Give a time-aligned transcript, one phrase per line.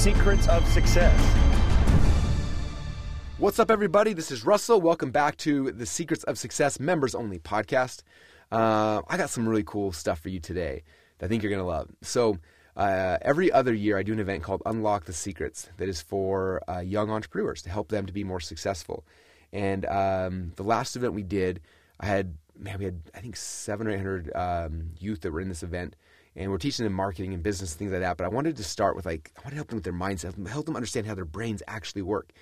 [0.00, 1.20] secrets of success.
[3.36, 4.14] What's up, everybody?
[4.14, 4.80] This is Russell.
[4.80, 8.02] Welcome back to the Secrets of Success members only podcast.
[8.50, 10.84] Uh, I got some really cool stuff for you today
[11.18, 11.90] that I think you're going to love.
[12.00, 12.38] So,
[12.78, 16.62] uh, every other year, I do an event called Unlock the Secrets that is for
[16.66, 19.04] uh, young entrepreneurs to help them to be more successful.
[19.52, 21.60] And um, the last event we did,
[22.00, 25.50] I had, man, we had, I think, seven or 800 um, youth that were in
[25.50, 25.94] this event
[26.40, 28.16] and we're teaching them marketing and business things like that.
[28.16, 30.46] But I wanted to start with like I want to help them with their mindset,
[30.48, 32.32] help them understand how their brains actually work.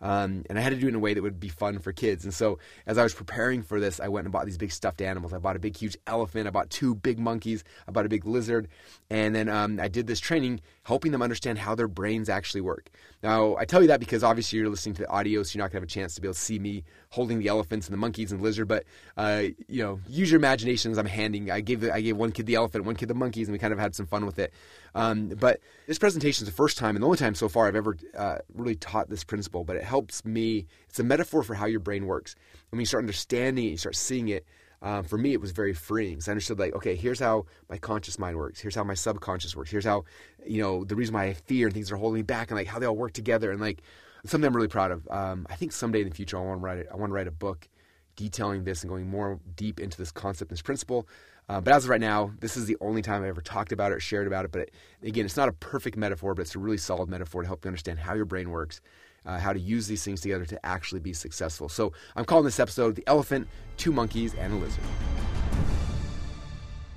[0.00, 1.92] Um, and I had to do it in a way that would be fun for
[1.92, 2.24] kids.
[2.24, 5.00] And so, as I was preparing for this, I went and bought these big stuffed
[5.00, 5.32] animals.
[5.32, 6.48] I bought a big, huge elephant.
[6.48, 7.62] I bought two big monkeys.
[7.86, 8.66] I bought a big lizard.
[9.10, 12.90] And then um, I did this training, helping them understand how their brains actually work.
[13.22, 15.70] Now, I tell you that because obviously you're listening to the audio, so you're not
[15.70, 17.92] going to have a chance to be able to see me holding the elephants and
[17.92, 18.66] the monkeys and the lizard.
[18.66, 18.84] But
[19.16, 21.50] uh, you know, use your imagination as I'm handing.
[21.50, 23.72] I gave I gave one kid the elephant, one kid the monkeys, and we kind
[23.72, 24.52] of had some fun with it.
[24.94, 27.76] Um, but this presentation is the first time and the only time so far I've
[27.76, 29.62] ever uh, really taught this principle.
[29.62, 30.66] But it helps me.
[30.88, 32.34] It's a metaphor for how your brain works.
[32.34, 34.44] And when you start understanding it, you start seeing it.
[34.82, 36.20] Um, for me, it was very freeing.
[36.20, 38.60] So I understood, like, okay, here's how my conscious mind works.
[38.60, 39.70] Here's how my subconscious works.
[39.70, 40.04] Here's how,
[40.44, 42.66] you know, the reason why I fear and things are holding me back, and like
[42.66, 43.52] how they all work together.
[43.52, 43.82] And like,
[44.24, 45.08] something I'm really proud of.
[45.10, 46.78] Um, I think someday in the future, I want to write.
[46.78, 47.68] It, I want to write a book
[48.16, 51.08] detailing this and going more deep into this concept this principle.
[51.48, 53.90] Uh, but as of right now, this is the only time I ever talked about
[53.90, 54.52] it or shared about it.
[54.52, 57.48] But it, again, it's not a perfect metaphor, but it's a really solid metaphor to
[57.48, 58.80] help you understand how your brain works,
[59.24, 61.68] uh, how to use these things together to actually be successful.
[61.68, 64.82] So I'm calling this episode The Elephant, Two Monkeys, and a Lizard.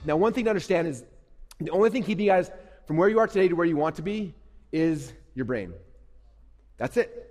[0.05, 1.03] Now, one thing to understand is
[1.59, 2.51] the only thing keeping you guys
[2.85, 4.33] from where you are today to where you want to be
[4.71, 5.73] is your brain.
[6.77, 7.21] That's it.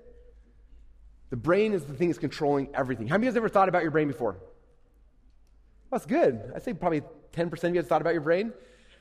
[1.31, 3.06] The brain is the thing that's controlling everything.
[3.06, 4.36] How many of you guys ever thought about your brain before?
[5.91, 6.53] That's good.
[6.55, 8.53] I'd say probably 10% of you guys thought about your brain.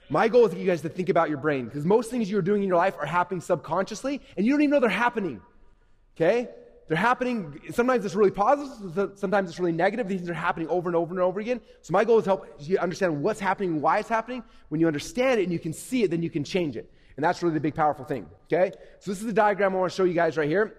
[0.10, 2.30] My goal is to get you guys to think about your brain because most things
[2.30, 5.42] you're doing in your life are happening subconsciously and you don't even know they're happening.
[6.16, 6.50] Okay?
[6.88, 10.08] They're happening, sometimes it's really positive, sometimes it's really negative.
[10.08, 11.62] These things are happening over and over and over again.
[11.82, 14.44] So my goal is to help you understand what's happening, why it's happening.
[14.68, 16.92] When you understand it and you can see it, then you can change it.
[17.16, 18.28] And that's really the big powerful thing.
[18.52, 18.72] Okay?
[19.00, 20.76] So this is the diagram I want to show you guys right here.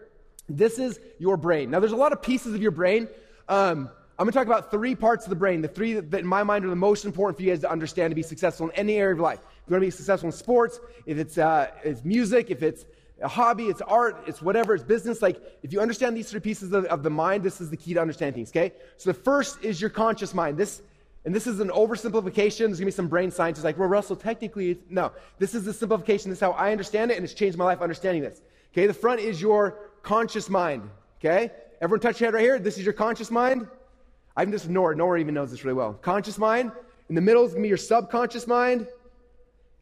[0.49, 1.71] This is your brain.
[1.71, 3.09] Now there's a lot of pieces of your brain.
[3.49, 6.21] Um, I'm going to talk about three parts of the brain, the three that, that,
[6.21, 8.69] in my mind are the most important for you guys to understand to be successful
[8.69, 9.41] in any area of life.
[9.41, 12.85] If you want to be successful in sports, if it's, uh, it's music, if it's
[13.21, 15.23] a hobby, it's art, it's whatever, it's business.
[15.23, 17.95] Like, if you understand these three pieces of, of the mind, this is the key
[17.95, 18.75] to understanding things, okay?
[18.97, 20.59] So the first is your conscious mind.
[20.59, 20.83] This,
[21.25, 22.67] and this is an oversimplification.
[22.67, 25.13] There's to be some brain scientists like, well, Russell, technically, no.
[25.39, 26.31] This is the simplification.
[26.31, 28.43] This is how I understand it, and it's changed my life understanding this.
[28.73, 30.91] Okay, the front is your conscious mind.
[31.21, 31.51] Okay?
[31.81, 32.59] Everyone touch your head right here.
[32.59, 33.67] This is your conscious mind.
[34.37, 34.97] I'm just Nora.
[34.97, 35.95] Nora even knows this really well.
[35.95, 36.73] Conscious mind.
[37.09, 38.87] In the middle is to be your subconscious mind.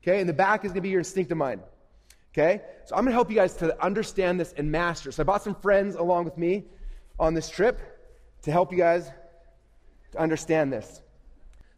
[0.03, 0.20] Okay?
[0.20, 1.62] In the back is to be your instinctive mind.
[2.32, 2.62] Okay?
[2.87, 5.12] So I'm going to help you guys to understand this and master.
[5.12, 6.65] So I brought some friends along with me
[7.19, 7.78] on this trip
[8.43, 9.10] to help you guys
[10.12, 11.03] to understand this.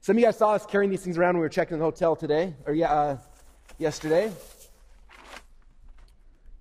[0.00, 1.84] Some of you guys saw us carrying these things around when we were checking the
[1.84, 3.16] hotel today, or yeah, uh,
[3.78, 4.30] yesterday.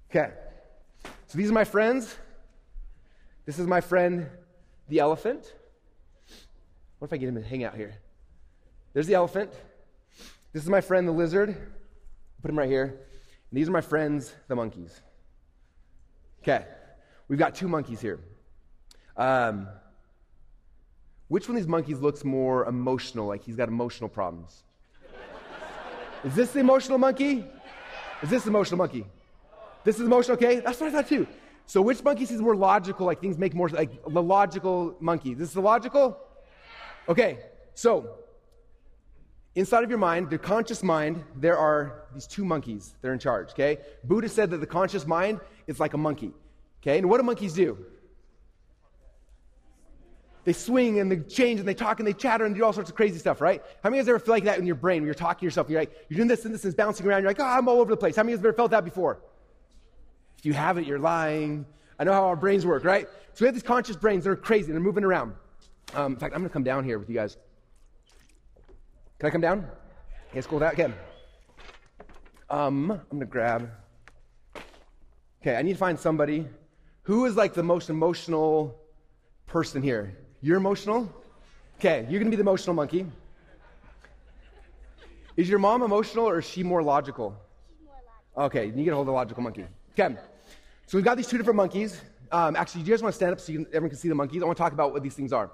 [0.10, 0.32] Okay.
[1.28, 2.16] So these are my friends.
[3.46, 4.28] This is my friend,
[4.88, 5.54] the elephant.
[7.00, 7.96] What if I get him to hang out here?
[8.94, 9.52] There's the elephant.
[10.54, 11.58] This is my friend, the lizard.
[12.42, 13.00] Put him right here.
[13.54, 15.00] And these are my friends, the monkeys.
[16.42, 16.66] Okay.
[17.28, 18.20] We've got two monkeys here.
[19.16, 19.68] Um,
[21.28, 24.64] which one of these monkeys looks more emotional, like he's got emotional problems?
[26.24, 27.46] Is this the emotional monkey?
[28.24, 29.06] Is this the emotional monkey?
[29.84, 30.60] This is emotional, okay?
[30.60, 31.28] That's what I thought too.
[31.68, 35.36] So which monkey seems more logical, like things make more, like the logical monkey?
[35.36, 36.18] This is the logical?
[37.08, 37.38] Okay,
[37.76, 38.16] so
[39.56, 43.20] inside of your mind, the conscious mind, there are these two monkeys that are in
[43.20, 43.80] charge, okay?
[44.04, 46.32] Buddha said that the conscious mind is like a monkey,
[46.82, 46.98] okay?
[46.98, 47.78] And what do monkeys do?
[50.46, 52.90] They swing and they change and they talk and they chatter and do all sorts
[52.90, 53.64] of crazy stuff, right?
[53.82, 55.40] How many of you guys ever feel like that in your brain when you're talking
[55.40, 55.68] to yourself?
[55.68, 57.22] And you're like, you're doing this and this is bouncing around.
[57.22, 58.18] You're like, oh, I'm all over the place.
[58.18, 59.22] How many of you have ever felt that before?
[60.38, 61.66] If you haven't, you're lying.
[61.98, 63.08] I know how our brains work, right?
[63.34, 65.34] So we have these conscious brains that are crazy and they're moving around.
[65.94, 67.38] Um, in fact, I'm going to come down here with you guys.
[69.24, 69.66] Can I come down?
[70.36, 70.74] Yes, go that.
[70.74, 70.92] Okay.
[72.50, 73.70] Um, I'm to grab.
[75.42, 76.46] Okay, I need to find somebody
[77.04, 78.78] who is like the most emotional
[79.48, 80.14] person here.
[80.42, 81.10] You're emotional?
[81.80, 83.06] Okay, you're to be the emotional monkey.
[85.38, 87.34] Is your mom emotional or is she more logical?
[87.70, 88.44] She's more logical.
[88.44, 89.66] Okay, you get a hold of the logical monkey.
[89.98, 90.18] Okay,
[90.86, 92.02] so we've got these two different monkeys.
[92.30, 94.16] Um, actually, do you guys want to stand up so can, everyone can see the
[94.16, 94.42] monkeys?
[94.42, 95.50] I want to talk about what these things are.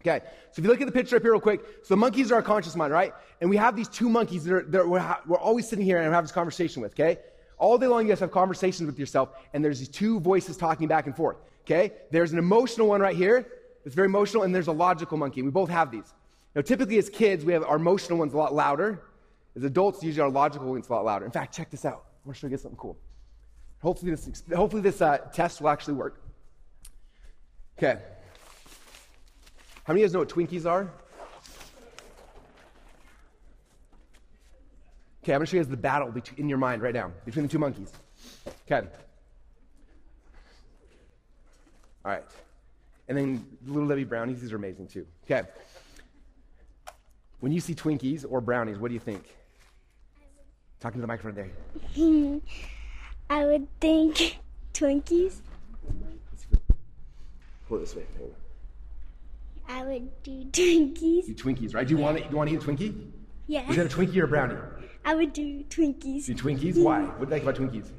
[0.00, 2.32] Okay, so if you look at the picture up here real quick, so the monkeys
[2.32, 3.12] are our conscious mind, right?
[3.42, 6.06] And we have these two monkeys that, are, that we're, we're always sitting here and
[6.06, 7.18] having this conversation with, okay?
[7.58, 10.88] All day long, you guys have conversations with yourself, and there's these two voices talking
[10.88, 11.36] back and forth.
[11.64, 11.92] Okay?
[12.10, 13.46] There's an emotional one right here.
[13.84, 15.42] It's very emotional, and there's a logical monkey.
[15.42, 16.14] We both have these.
[16.54, 19.02] Now, typically as kids, we have our emotional ones a lot louder.
[19.54, 21.26] As adults, usually our logical ones a lot louder.
[21.26, 22.04] In fact, check this out.
[22.24, 22.98] I want to show you something cool.
[23.82, 26.22] Hopefully, this, hopefully this uh, test will actually work.
[27.78, 28.00] Okay.
[29.90, 30.88] How many of you guys know what Twinkies are?
[35.24, 37.44] Okay, I'm going to show you guys the battle in your mind right now between
[37.44, 37.92] the two monkeys.
[38.70, 38.86] Okay.
[42.04, 42.22] All right.
[43.08, 45.04] And then Little Debbie brownies, these are amazing too.
[45.24, 45.42] Okay.
[47.40, 49.24] When you see Twinkies or brownies, what do you think?
[50.78, 51.50] Talking to the microphone there.
[53.28, 54.38] I would think
[54.72, 55.40] Twinkies.
[57.66, 58.04] Pull it this way.
[59.70, 61.26] I would do Twinkies.
[61.26, 61.86] Do Twinkies, right?
[61.86, 63.10] Do you want to, do you want to eat a Twinkie?
[63.46, 63.68] Yeah.
[63.70, 64.56] Is that a Twinkie or a brownie?
[65.04, 66.26] I would do Twinkies.
[66.26, 66.82] Do Twinkies?
[66.82, 67.00] Why?
[67.18, 67.90] What do you like about Twinkies?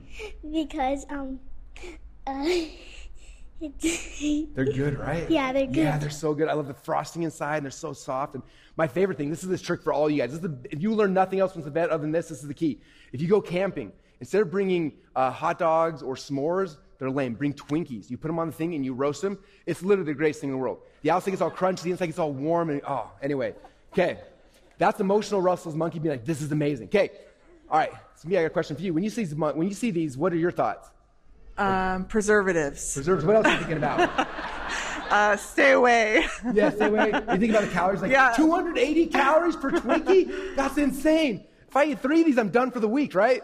[0.52, 1.40] Because um
[2.28, 2.46] uh
[3.60, 5.30] They're good, right?
[5.30, 5.78] Yeah, they're good.
[5.78, 6.48] Yeah, they're so good.
[6.48, 8.36] I love the frosting inside, and they're so soft.
[8.36, 8.44] And
[8.76, 10.32] my favorite thing, this is this trick for all you guys.
[10.32, 12.42] This is the, if you learn nothing else from the vet other than this, this
[12.42, 12.82] is the key.
[13.12, 17.34] If you go camping, instead of bringing uh, hot dogs or s'mores, they're lame.
[17.34, 18.12] Bring Twinkies.
[18.12, 19.40] You put them on the thing and you roast them.
[19.66, 20.78] It's literally the greatest thing in the world.
[21.02, 23.56] The outside gets all crunchy, the inside gets all warm, and oh, anyway.
[23.92, 24.20] Okay,
[24.78, 26.90] that's emotional Russell's monkey being like, this is amazing.
[26.90, 27.10] Okay,
[27.72, 27.92] all right.
[28.18, 28.94] So me, I got a question for you.
[28.94, 30.92] When you see these, when you see these, what are your thoughts?
[31.58, 32.94] Um, preservatives.
[32.94, 33.26] Preservatives.
[33.26, 34.28] What else are you thinking about?
[35.12, 36.26] Uh, stay away.
[36.54, 37.08] yeah, stay away.
[37.08, 38.02] You think about the calories?
[38.02, 38.32] Like Yeah.
[38.34, 40.56] 280 calories per Twinkie?
[40.56, 41.44] That's insane.
[41.68, 43.42] If I eat three of these, I'm done for the week, right?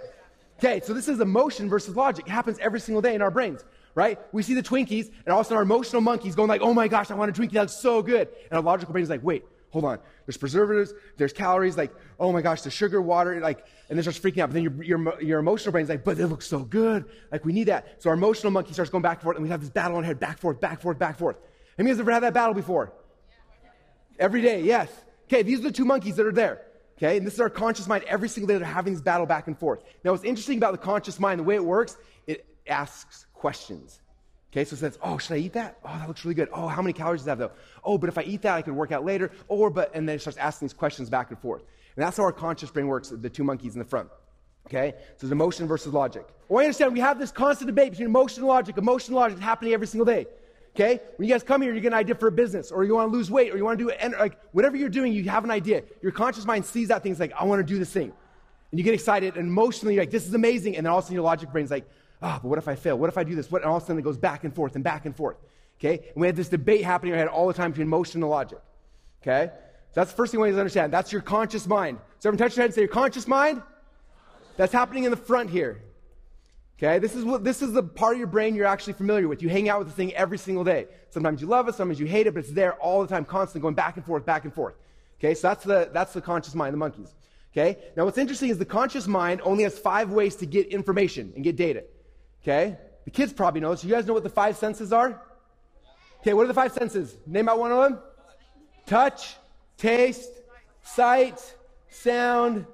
[0.60, 2.26] Okay, so this is emotion versus logic.
[2.28, 3.64] It happens every single day in our brains,
[3.94, 4.20] right?
[4.32, 6.74] We see the Twinkies, and all of a sudden our emotional monkeys going like, oh
[6.74, 8.28] my gosh, I want a Twinkie, that's so good.
[8.50, 10.00] And our logical brain is like, wait, hold on.
[10.26, 14.20] There's preservatives, there's calories, like, oh my gosh, the sugar, water, like, and then starts
[14.20, 14.50] freaking out.
[14.50, 17.06] But then your, your, your emotional brain is like, but it looks so good.
[17.32, 18.02] Like, we need that.
[18.02, 20.04] So our emotional monkey starts going back and forth, and we have this battle in
[20.04, 21.38] our head, back, forth, back, forth, back, forth.
[21.78, 22.94] Have you guys ever had that battle before?
[24.18, 24.90] Every day, yes.
[25.26, 26.64] Okay, these are the two monkeys that are there.
[26.98, 28.04] Okay, and this is our conscious mind.
[28.06, 29.84] Every single day they're having this battle back and forth.
[30.04, 34.02] Now, what's interesting about the conscious mind, the way it works, it asks questions.
[34.52, 35.78] Okay, so it says, oh, should I eat that?
[35.86, 36.50] Oh, that looks really good.
[36.52, 37.52] Oh, how many calories does that have, though?
[37.84, 39.32] Oh, but if I eat that, I can work out later.
[39.48, 41.62] Or, but, and then it starts asking these questions back and forth.
[41.96, 44.10] And that's how our conscious brain works, the two monkeys in the front.
[44.66, 46.28] Okay, so it's emotion versus logic.
[46.50, 48.78] Well, I understand we have this constant debate between emotion and logic.
[48.78, 50.26] Emotion and logic happening every single day.
[50.78, 51.02] Okay?
[51.16, 53.12] When you guys come here, you get an idea for a business, or you want
[53.12, 55.44] to lose weight, or you want to do it, like whatever you're doing, you have
[55.44, 55.82] an idea.
[56.04, 58.14] Your conscious mind sees that thing, it's like, I want to do this thing.
[58.70, 60.78] And you get excited, and emotionally, you're like, this is amazing.
[60.78, 61.90] And then all of a sudden, your logic brain's like,
[62.22, 62.96] ah, but what if I fail?
[62.96, 63.50] What if I do this?
[63.50, 63.64] What?
[63.64, 65.38] And all of a sudden, it goes back and forth and back and forth.
[65.80, 66.10] Okay?
[66.14, 68.30] And we had this debate happening in our head all the time between emotion and
[68.30, 68.60] logic.
[69.24, 69.52] Okay?
[69.52, 70.94] So that's the first thing we need to understand.
[70.94, 71.98] That's your conscious mind.
[72.20, 73.64] So everyone touch your head and say, your conscious mind?
[74.58, 75.82] That's happening in the front here.
[76.78, 79.42] Okay, this is what this is the part of your brain you're actually familiar with.
[79.42, 80.86] You hang out with the thing every single day.
[81.10, 83.62] Sometimes you love it, sometimes you hate it, but it's there all the time, constantly
[83.62, 84.76] going back and forth, back and forth.
[85.20, 87.16] Okay, so that's the that's the conscious mind, the monkeys.
[87.52, 91.34] Okay, now what's interesting is the conscious mind only has five ways to get information
[91.34, 91.84] and get data.
[92.44, 93.84] Okay, the kids probably know this.
[93.84, 95.20] You guys know what the five senses are?
[96.20, 97.18] Okay, what are the five senses?
[97.26, 98.00] Name out one of them.
[98.86, 99.36] Touch,
[99.78, 100.30] taste,
[100.84, 101.42] sight,
[101.90, 102.68] sound,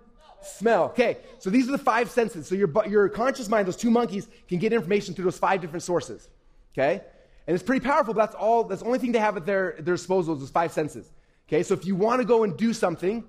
[0.45, 0.85] smell.
[0.85, 2.47] Okay, so these are the five senses.
[2.47, 5.83] So your, your conscious mind, those two monkeys, can get information through those five different
[5.83, 6.29] sources.
[6.73, 7.01] Okay?
[7.45, 9.75] And it's pretty powerful, but that's all, that's the only thing they have at their,
[9.79, 11.11] their disposal is those five senses.
[11.47, 13.23] Okay, so if you want to go and do something,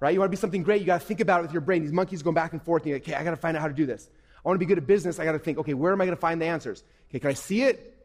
[0.00, 1.60] right, you want to be something great, you got to think about it with your
[1.60, 1.82] brain.
[1.82, 3.68] These monkeys going back and forth, and like, okay, I got to find out how
[3.68, 4.08] to do this.
[4.44, 6.04] I want to be good at business, I got to think, okay, where am I
[6.04, 6.82] going to find the answers?
[7.10, 7.99] Okay, can I see it?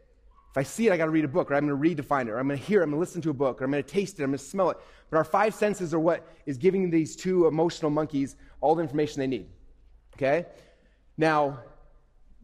[0.56, 1.98] If I see it, I got to read a book, or I'm going to read
[1.98, 3.34] to find it, or I'm going to hear it, I'm going to listen to a
[3.34, 4.78] book, or I'm going to taste it, I'm going to smell it.
[5.10, 9.20] But our five senses are what is giving these two emotional monkeys all the information
[9.20, 9.48] they need.
[10.16, 10.46] Okay?
[11.18, 11.60] Now,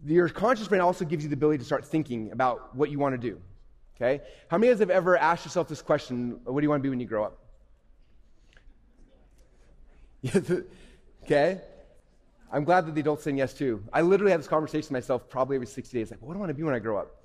[0.06, 3.13] your conscious brain also gives you the ability to start thinking about what you want
[3.13, 3.39] to do.
[3.96, 4.22] Okay?
[4.50, 6.84] How many of you have ever asked yourself this question what do you want to
[6.84, 7.38] be when you grow up?
[11.24, 11.62] okay?
[12.51, 13.82] I'm glad that the adults saying yes too.
[13.94, 16.12] I literally have this conversation with myself probably every 60 days.
[16.12, 17.21] Like, what do I want to be when I grow up?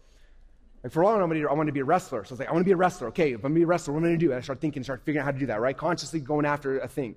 [0.83, 2.25] Like for a long time, I want to be a wrestler.
[2.25, 3.09] So I was like, I want to be a wrestler.
[3.09, 4.31] Okay, if I'm going to be a wrestler, what am I going to do?
[4.33, 5.77] And I start thinking, start figuring out how to do that, right?
[5.77, 7.17] Consciously going after a thing.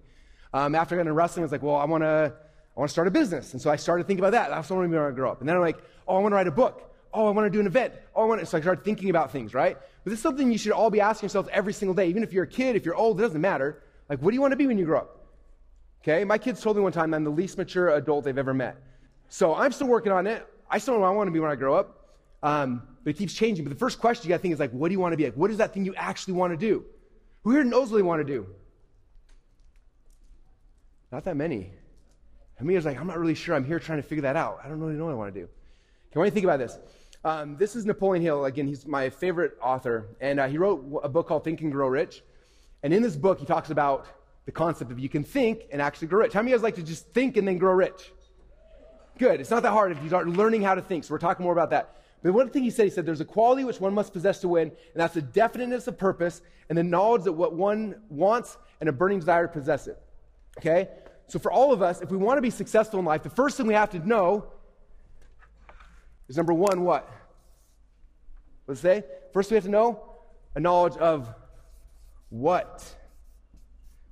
[0.54, 2.34] Um, after I got into wrestling, I was like, well, I want to,
[2.76, 3.54] I want to start a business.
[3.54, 4.50] And so I started thinking about that.
[4.50, 5.40] That's what I want to be when I grow up.
[5.42, 6.94] And then I'm like, oh, I want to write a book.
[7.14, 7.94] Oh, I want to do an event.
[8.16, 8.46] Oh, I want to.
[8.46, 9.78] So I started thinking about things, right?
[10.04, 12.08] But this is something you should all be asking yourselves every single day.
[12.08, 13.84] Even if you're a kid, if you're old, it doesn't matter.
[14.10, 15.28] Like, what do you want to be when you grow up?
[16.02, 18.78] Okay, my kids told me one time I'm the least mature adult they've ever met.
[19.28, 20.48] So I'm still working on it.
[20.70, 22.16] I still know I want to be when I grow up.
[22.42, 23.66] Um, but it keeps changing.
[23.66, 25.18] But the first question you got to think is like, what do you want to
[25.18, 25.34] be like?
[25.34, 26.86] What is that thing you actually want to do?
[27.44, 28.46] Who here knows what they want to do?
[31.12, 31.72] Not that many.
[32.60, 33.56] Of you like, I'm not really sure.
[33.56, 34.60] I'm here trying to figure that out.
[34.64, 35.46] I don't really know what I want to do.
[35.46, 36.78] Okay, I want you think about this.
[37.26, 38.46] Um, this is Napoleon Hill.
[38.46, 40.10] Again, he's my favorite author.
[40.22, 42.22] And uh, he wrote a book called Think and Grow Rich.
[42.84, 44.06] And in this book, he talks about
[44.46, 46.34] the concept of you can think and actually grow rich.
[46.34, 48.12] How many of you guys like to just think and then grow rich?
[49.18, 49.42] Good.
[49.42, 51.06] It's not that hard if you start learning how to think.
[51.06, 51.96] So we're talking more about that.
[52.22, 54.50] But one thing he said, he said, there's a quality which one must possess to
[54.50, 58.90] win, and that's the definiteness of purpose and the knowledge that what one wants and
[58.90, 60.02] a burning desire to possess it.
[60.58, 60.90] Okay?
[61.28, 63.56] So for all of us, if we want to be successful in life, the first
[63.56, 64.52] thing we have to know
[66.28, 67.10] is number one, what?
[68.68, 70.04] Let's say, first we have to know
[70.56, 71.34] a knowledge of
[72.30, 72.84] what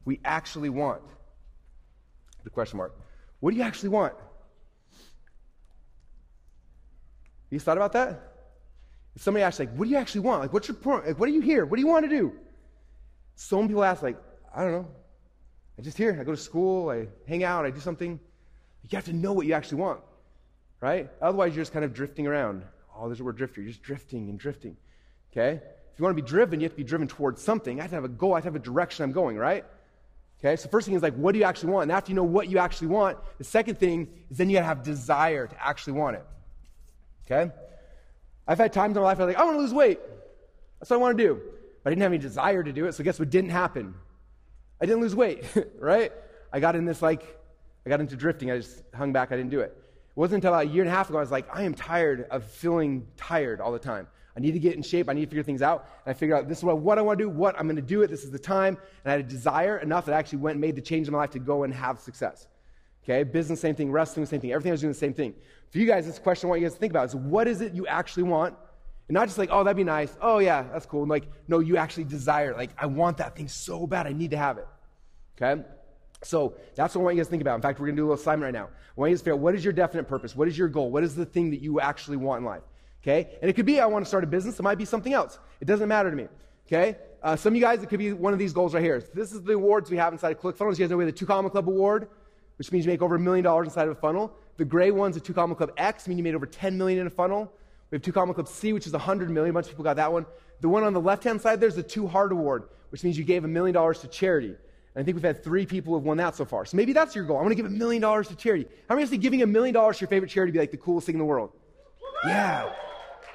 [0.05, 1.01] we actually want.
[2.43, 2.95] The question mark.
[3.39, 4.13] What do you actually want?
[7.49, 8.33] You thought about that?
[9.15, 10.41] If somebody asks, like, what do you actually want?
[10.41, 11.07] Like, what's your point?
[11.07, 11.65] Like, what are you here?
[11.65, 12.33] What do you want to do?
[13.35, 14.17] So many people ask, like,
[14.55, 14.87] I don't know.
[15.77, 16.17] I just here.
[16.19, 16.89] I go to school.
[16.89, 17.65] I hang out.
[17.65, 18.19] I do something.
[18.83, 19.99] You have to know what you actually want,
[20.79, 21.09] right?
[21.21, 22.63] Otherwise, you're just kind of drifting around.
[22.95, 23.61] Oh, there's a word drifter.
[23.61, 24.77] You're just drifting and drifting.
[25.31, 25.61] Okay?
[25.97, 27.79] If you want to be driven, you have to be driven towards something.
[27.79, 28.33] I have to have a goal.
[28.33, 29.65] I have to have a direction I'm going, right?
[30.39, 31.83] Okay, so first thing is like, what do you actually want?
[31.83, 34.67] And after you know what you actually want, the second thing is then you gotta
[34.67, 36.25] have desire to actually want it.
[37.29, 37.51] Okay?
[38.47, 39.99] I've had times in my life where I'm like, I want to lose weight.
[40.79, 41.41] That's what I want to do.
[41.83, 43.93] But I didn't have any desire to do it, so guess what didn't happen?
[44.81, 45.43] I didn't lose weight,
[45.79, 46.11] right?
[46.53, 47.37] I got in this like,
[47.85, 48.51] I got into drifting.
[48.51, 49.31] I just hung back.
[49.31, 49.75] I didn't do it.
[49.77, 51.73] It wasn't until about a year and a half ago I was like, I am
[51.73, 54.07] tired of feeling tired all the time.
[54.35, 55.09] I need to get in shape.
[55.09, 55.87] I need to figure things out.
[56.05, 57.77] And I figured out this is what, what I want to do, what I'm going
[57.77, 58.09] to do it.
[58.09, 58.77] This is the time.
[59.03, 61.13] And I had a desire enough that I actually went and made the change in
[61.13, 62.47] my life to go and have success.
[63.03, 64.51] Okay, business, same thing, wrestling, same thing.
[64.51, 65.33] Everything I was doing the same thing.
[65.71, 67.61] For you guys, this question I want you guys to think about is what is
[67.61, 68.55] it you actually want?
[69.07, 70.15] And not just like, oh, that'd be nice.
[70.21, 71.01] Oh, yeah, that's cool.
[71.01, 72.55] And like, no, you actually desire.
[72.55, 74.05] Like, I want that thing so bad.
[74.05, 74.67] I need to have it.
[75.35, 75.61] Okay?
[76.23, 77.55] So that's what I want you guys to think about.
[77.55, 78.67] In fact, we're going to do a little assignment right now.
[78.67, 80.35] I want you to figure out what is your definite purpose?
[80.35, 80.91] What is your goal?
[80.91, 82.63] What is the thing that you actually want in life?
[83.03, 83.37] Okay?
[83.41, 84.59] And it could be I want to start a business.
[84.59, 85.39] It might be something else.
[85.61, 86.27] It doesn't matter to me.
[86.67, 86.97] Okay?
[87.21, 89.01] Uh, some of you guys, it could be one of these goals right here.
[89.13, 90.77] This is the awards we have inside of ClickFunnels.
[90.77, 92.09] You guys know we have the Two Comma Club Award
[92.57, 94.35] which means you make over a million dollars inside of a funnel.
[94.57, 97.07] The gray one's a two comma club X, meaning you made over 10 million in
[97.07, 97.51] a funnel.
[97.91, 99.51] We have two comma club C, which is 100 million.
[99.51, 100.25] A bunch of people got that one.
[100.61, 103.23] The one on the left hand side there's the two hard award, which means you
[103.23, 104.55] gave a million dollars to charity.
[104.97, 106.65] And I think we've had three people who have won that so far.
[106.65, 107.37] So maybe that's your goal.
[107.37, 108.65] I want to give a million dollars to charity.
[108.89, 110.77] How many of you giving a million dollars to your favorite charity be like the
[110.77, 111.51] coolest thing in the world?
[112.25, 112.71] Yeah.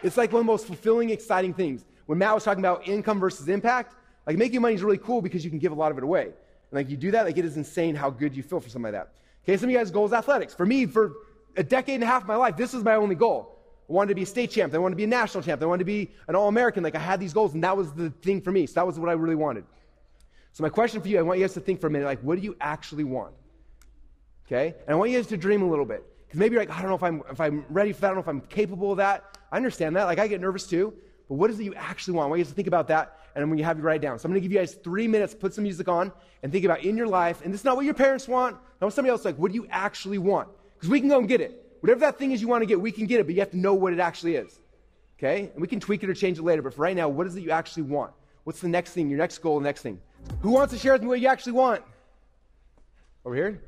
[0.03, 1.85] It's like one of the most fulfilling, exciting things.
[2.07, 3.95] When Matt was talking about income versus impact,
[4.27, 6.25] like making money is really cool because you can give a lot of it away.
[6.25, 6.33] And
[6.73, 9.05] like you do that, like it is insane how good you feel for something like
[9.05, 9.13] that.
[9.45, 10.55] Okay, some of you guys' goal is athletics.
[10.55, 11.13] For me, for
[11.57, 13.59] a decade and a half of my life, this was my only goal.
[13.89, 14.73] I wanted to be a state champ.
[14.75, 15.61] I wanted to be a national champ.
[15.63, 16.83] I wanted to be an All American.
[16.83, 18.67] Like I had these goals, and that was the thing for me.
[18.67, 19.65] So that was what I really wanted.
[20.53, 22.21] So my question for you, I want you guys to think for a minute, like,
[22.21, 23.35] what do you actually want?
[24.47, 24.75] Okay?
[24.87, 26.05] And I want you guys to dream a little bit.
[26.27, 28.07] Because maybe you're like, I don't know if I'm, if I'm ready for that.
[28.09, 29.39] I don't know if I'm capable of that.
[29.51, 30.05] I understand that.
[30.05, 30.95] Like, I get nervous too.
[31.29, 32.27] But what is it you actually want?
[32.27, 33.97] I want you guys to think about that, and I'm going to have you write
[33.97, 34.19] it down.
[34.19, 36.13] So I'm going to give you guys three minutes, put some music on,
[36.43, 38.87] and think about in your life, and this is not what your parents want, not
[38.87, 40.49] what somebody else like, what do you actually want?
[40.75, 41.77] Because we can go and get it.
[41.81, 43.51] Whatever that thing is you want to get, we can get it, but you have
[43.51, 44.61] to know what it actually is.
[45.19, 45.51] Okay?
[45.53, 47.37] And we can tweak it or change it later, but for right now, what is
[47.37, 48.13] it you actually want?
[48.45, 50.01] What's the next thing, your next goal, the next thing?
[50.41, 51.83] Who wants to share with me what you actually want?
[53.25, 53.63] Over here?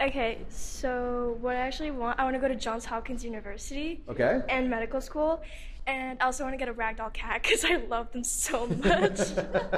[0.00, 4.02] Okay, so what I actually want, I want to go to Johns Hopkins University.
[4.08, 4.40] Okay.
[4.48, 5.40] And medical school.
[5.86, 9.18] And I also want to get a ragdoll cat because I love them so much.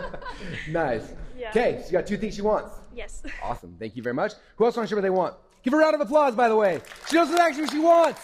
[0.71, 1.13] nice.
[1.37, 1.51] Yeah.
[1.51, 2.71] Okay, so you got two things she wants.
[2.95, 3.23] yes.
[3.43, 3.75] Awesome.
[3.79, 4.33] Thank you very much.
[4.57, 5.35] Who else wants to share what they want?
[5.63, 6.81] Give her a round of applause, by the way.
[7.09, 8.21] She knows exactly what she wants.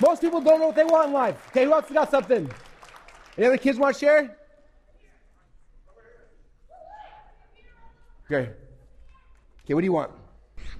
[0.00, 1.36] Most people don't know what they want in life.
[1.50, 2.48] Okay, who else got something?
[3.36, 4.36] Any other kids want to share?
[8.30, 8.50] Okay.
[9.64, 10.10] Okay, what do you want?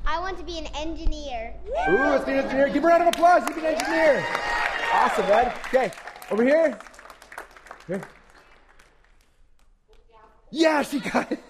[0.06, 1.54] I want to be an engineer.
[1.88, 2.68] Ooh, let's be an engineer.
[2.68, 3.42] Give her a round of applause.
[3.48, 4.24] You be an engineer.
[4.92, 5.52] Awesome, bud.
[5.66, 5.90] Okay,
[6.30, 6.78] over here.
[7.86, 8.00] Here.
[10.50, 11.42] Yeah, she got it.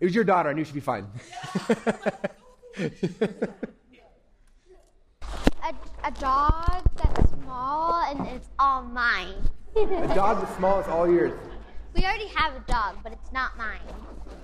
[0.00, 0.48] It was your daughter.
[0.48, 1.06] I knew she'd be fine.
[5.62, 9.34] A, a dog that's small and it's all mine.
[9.76, 11.32] A dog that's small, it's all yours.
[11.94, 13.78] We already have a dog, but it's not mine.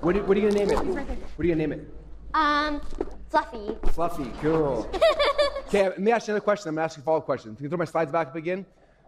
[0.02, 0.86] What, are- what are you going to name it?
[0.86, 1.90] What are you going to name it?
[2.34, 2.80] Um,
[3.30, 3.76] Fluffy.
[3.92, 4.30] Fluffy.
[4.40, 4.88] Cool.
[5.68, 6.68] Okay, let me ask you another question.
[6.68, 7.56] I'm going to ask you a follow up question.
[7.56, 8.64] Can you throw my slides back up again?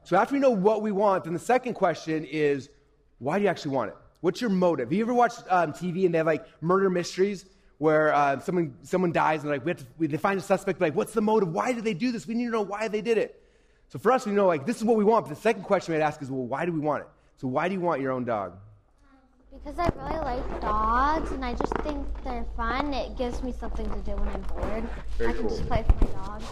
[0.09, 2.71] So after we know what we want, then the second question is,
[3.19, 3.97] why do you actually want it?
[4.23, 4.87] What's your motive?
[4.87, 7.45] Have you ever watched um, TV and they have like murder mysteries
[7.77, 10.81] where uh, someone someone dies and like we have to, we, they find a suspect,
[10.81, 11.53] like what's the motive?
[11.53, 12.27] Why did they do this?
[12.27, 13.43] We need to know why they did it.
[13.91, 15.27] So for us, we know like this is what we want.
[15.27, 17.09] But the second question we'd ask is, well, why do we want it?
[17.37, 18.57] So why do you want your own dog?
[19.53, 22.95] Because I really like dogs and I just think they're fun.
[22.95, 24.88] It gives me something to do when I'm bored.
[25.19, 25.50] Very I can cool.
[25.50, 26.43] just play with my dog.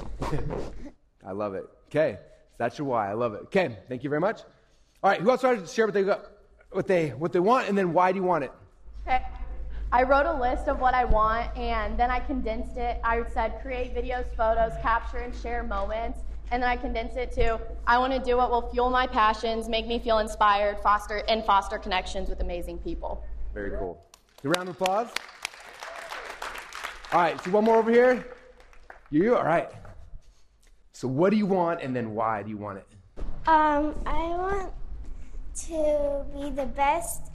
[1.27, 1.65] I love it.
[1.89, 2.19] Okay,
[2.59, 3.11] that's your why.
[3.11, 3.43] I love it.
[3.45, 4.43] Okay, thank you very much.
[5.03, 6.27] All right, who else wanted to share what they got,
[6.71, 8.53] what they what they want, and then why do you want it?
[9.07, 9.23] Okay.
[9.93, 12.99] I wrote a list of what I want and then I condensed it.
[13.05, 16.21] I said create videos, photos, capture and share moments.
[16.51, 19.69] And then I condensed it to I want to do what will fuel my passions,
[19.69, 23.25] make me feel inspired, foster and foster connections with amazing people.
[23.55, 24.05] Very cool.
[24.45, 25.09] A round of applause.
[27.13, 28.27] All right, so one more over here.
[29.11, 29.71] You all right?
[30.97, 32.87] So what do you want, and then why do you want it?
[33.47, 34.73] Um, I want
[35.67, 37.31] to be the best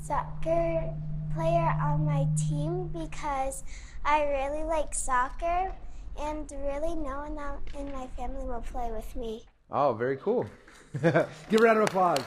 [0.00, 0.94] soccer
[1.34, 3.64] player on my team because
[4.04, 5.74] I really like soccer
[6.20, 7.36] and really no one
[7.76, 9.42] in my family will play with me.
[9.72, 10.46] Oh, very cool.
[11.02, 12.22] Give a round of applause.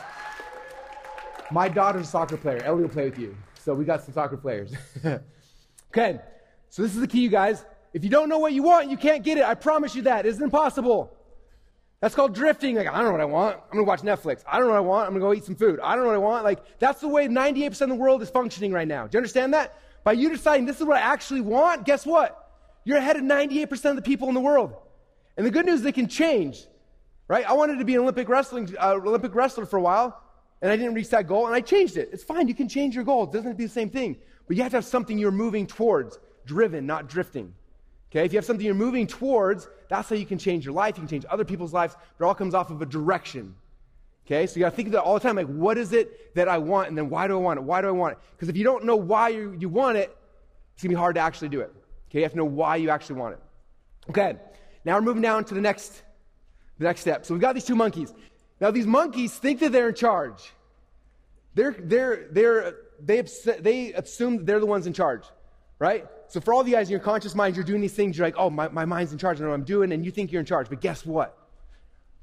[1.50, 2.62] My daughter's a soccer player.
[2.64, 3.38] Ellie will play with you.
[3.58, 4.74] So we got some soccer players.
[5.94, 6.20] okay,
[6.68, 7.64] so this is the key, you guys.
[7.94, 9.44] If you don't know what you want, you can't get it.
[9.44, 10.26] I promise you that.
[10.26, 11.16] It's impossible.
[12.00, 12.76] That's called drifting.
[12.76, 13.58] Like, I don't know what I want.
[13.58, 14.44] I'm going to watch Netflix.
[14.48, 15.08] I don't know what I want.
[15.08, 15.80] I'm going to go eat some food.
[15.82, 16.44] I don't know what I want.
[16.44, 19.08] Like, that's the way 98% of the world is functioning right now.
[19.08, 19.78] Do you understand that?
[20.04, 22.38] By you deciding this is what I actually want, guess what?
[22.86, 24.74] You're ahead of 98% of the people in the world.
[25.38, 26.66] And the good news is they can change,
[27.28, 27.48] right?
[27.48, 30.20] I wanted to be an Olympic wrestling, uh, Olympic wrestler for a while,
[30.62, 32.10] and I didn't reach that goal, and I changed it.
[32.12, 32.48] It's fine.
[32.48, 33.24] You can change your goal.
[33.24, 34.18] It doesn't have to be the same thing.
[34.48, 37.54] But you have to have something you're moving towards, driven, not drifting.
[38.12, 40.98] Okay, if you have something you're moving towards, that's how you can change your life.
[40.98, 43.56] You can change other people's lives, but it all comes off of a direction.
[44.26, 45.36] Okay, so you gotta think of that all the time.
[45.36, 46.90] Like, what is it that I want?
[46.90, 47.64] And then why do I want it?
[47.64, 48.20] Why do I want it?
[48.32, 50.16] Because if you don't know why you, you want it,
[50.74, 51.74] it's gonna be hard to actually do it.
[52.10, 53.40] Okay, you have to know why you actually want it.
[54.10, 54.36] Okay,
[54.84, 56.02] now we're moving down to the next,
[56.80, 57.26] the next step.
[57.26, 58.14] So we've got these two monkeys.
[58.60, 60.52] Now these monkeys think that they're in charge.
[61.56, 63.22] They're, they're, they're, they,
[63.60, 65.24] they assume they're the ones in charge,
[65.82, 66.06] right?
[66.28, 68.16] So for all of you guys in your conscious mind, you're doing these things.
[68.16, 69.40] You're like, oh, my, my mind's in charge.
[69.40, 69.92] I know what I'm doing.
[69.92, 70.70] And you think you're in charge.
[70.70, 71.36] But guess what?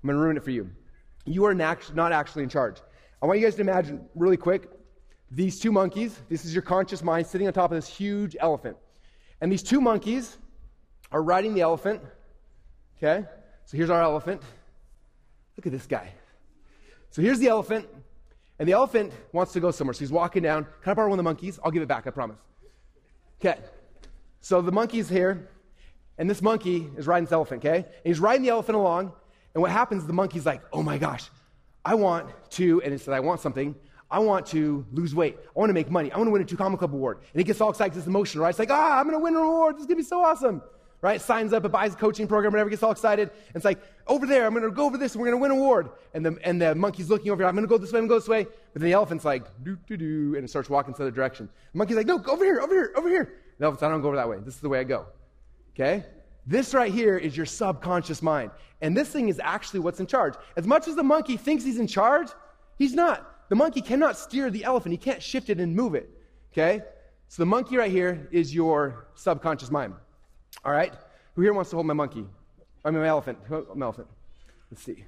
[0.01, 0.71] I'm going to ruin it for you.
[1.27, 2.77] You are not actually in charge.
[3.21, 4.71] I want you guys to imagine really quick
[5.33, 6.21] these two monkeys.
[6.29, 8.77] This is your conscious mind sitting on top of this huge elephant.
[9.41, 10.39] And these two monkeys
[11.11, 12.01] are riding the elephant.
[12.97, 13.27] Okay?
[13.65, 14.41] So here's our elephant.
[15.57, 16.13] Look at this guy.
[17.11, 17.89] So here's the elephant.
[18.61, 19.95] And the elephant wants to go somewhere.
[19.95, 20.65] So he's walking down.
[20.83, 21.59] Can I borrow one of the monkeys?
[21.65, 22.39] I'll give it back, I promise.
[23.41, 23.59] Okay.
[24.41, 25.49] So the monkey's here,
[26.17, 27.77] and this monkey is riding this elephant, okay?
[27.77, 29.13] And he's riding the elephant along,
[29.55, 31.29] and what happens, the monkey's like, oh my gosh,
[31.85, 33.75] I want to, and it said, I want something.
[34.11, 35.37] I want to lose weight.
[35.55, 36.11] I want to make money.
[36.11, 37.19] I want to win a two comma club award.
[37.19, 38.51] And he gets all excited, it's emotional, right?
[38.51, 39.77] It's like, ah, I'm going to win an award.
[39.77, 40.63] This is going to be so awesome.
[41.01, 41.21] Right?
[41.21, 43.31] Signs up, buys a coaching program, whatever, gets all excited.
[43.31, 45.43] And it's like, over there, I'm going to go over this, and we're going to
[45.43, 45.91] win an award.
[46.13, 48.09] And the, and the monkey's looking over here, I'm going to go this way, I'm
[48.09, 48.51] going to go this way.
[48.73, 51.11] But then the elephant's like, doo, doo, doo, and it starts walking in the other
[51.13, 51.49] direction.
[51.73, 53.35] The monkey's like, no, go over here, over here, over here.
[53.59, 54.39] The elephant's, I don't go over that way.
[54.45, 55.07] This is the way I go.
[55.75, 56.05] Okay?
[56.47, 58.51] This right here is your subconscious mind.
[58.81, 60.35] And this thing is actually what's in charge.
[60.57, 62.29] As much as the monkey thinks he's in charge,
[62.77, 63.49] he's not.
[63.51, 66.11] The monkey cannot steer the elephant, he can't shift it and move it.
[66.53, 66.83] Okay?
[67.29, 69.95] So the monkey right here is your subconscious mind.
[70.65, 70.93] All right?
[71.35, 72.27] Who here wants to hold my monkey?
[72.85, 73.39] I mean, my elephant.
[73.51, 74.09] My elephant.
[74.71, 75.05] Let's see.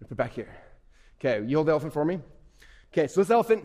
[0.00, 0.54] Let put it back here.
[1.20, 2.18] Okay, you hold the elephant for me?
[2.92, 3.64] Okay, so this elephant,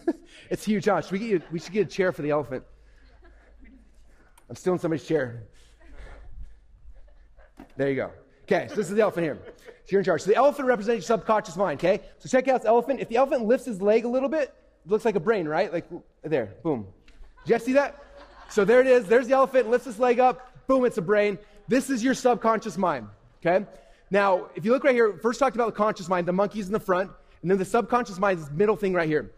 [0.50, 1.00] it's huge, huh?
[1.00, 2.64] Should we, get you, we should get a chair for the elephant.
[4.50, 5.44] I'm still in somebody's chair.
[7.76, 8.10] There you go.
[8.44, 9.38] Okay, so this is the elephant here.
[9.46, 10.22] So you're in charge.
[10.22, 12.02] So the elephant represents your subconscious mind, okay?
[12.18, 13.00] So check out this elephant.
[13.00, 15.72] If the elephant lifts his leg a little bit, it looks like a brain, right?
[15.72, 15.86] Like
[16.22, 16.86] there, boom.
[17.44, 18.02] Did you guys see that?
[18.48, 19.06] So there it is.
[19.06, 21.38] There's the elephant, lifts his leg up, boom, it's a brain.
[21.68, 23.08] This is your subconscious mind,
[23.44, 23.66] okay?
[24.10, 26.72] Now, if you look right here, first talked about the conscious mind, the monkey's in
[26.72, 27.10] the front,
[27.42, 29.32] and then the subconscious mind is this middle thing right here,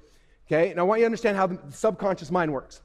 [0.47, 0.71] okay?
[0.71, 2.83] And I want you to understand how the subconscious mind works.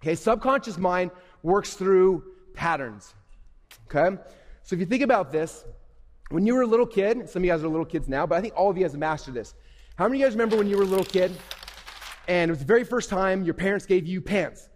[0.00, 1.10] Okay, subconscious mind
[1.42, 3.14] works through patterns.
[3.86, 4.16] Okay?
[4.62, 5.64] So if you think about this,
[6.30, 8.36] when you were a little kid, some of you guys are little kids now, but
[8.36, 9.54] I think all of you guys have mastered this.
[9.96, 11.32] How many of you guys remember when you were a little kid
[12.28, 14.68] and it was the very first time your parents gave you pants?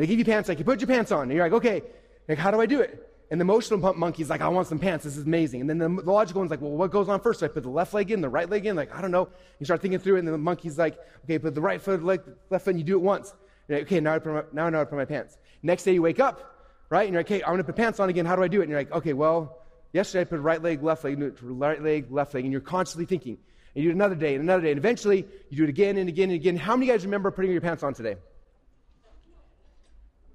[0.00, 1.24] They give you pants, like, you put your pants on.
[1.24, 1.82] And you're like, okay,
[2.26, 3.06] like, how do I do it?
[3.30, 5.04] And the emotional pump monkey's like, I want some pants.
[5.04, 5.60] This is amazing.
[5.60, 7.42] And then the, the logical one's like, well, what goes on first?
[7.42, 8.76] I put the left leg in, the right leg in.
[8.76, 9.28] Like, I don't know.
[9.58, 12.02] You start thinking through it, and then the monkey's like, okay, put the right foot,
[12.02, 13.34] leg, left foot, and you do it once.
[13.68, 15.36] Like, okay, now I, put my, now I know how to put my pants.
[15.62, 17.02] Next day you wake up, right?
[17.02, 18.24] And you're like, okay, I'm going to put pants on again.
[18.24, 18.62] How do I do it?
[18.62, 19.58] And you're like, okay, well,
[19.92, 22.44] yesterday I put right leg, left leg, right leg, left leg.
[22.44, 23.36] And you're constantly thinking.
[23.74, 24.70] And you do it another day and another day.
[24.70, 26.56] And eventually you do it again and again and again.
[26.56, 28.16] How many guys remember putting your pants on today?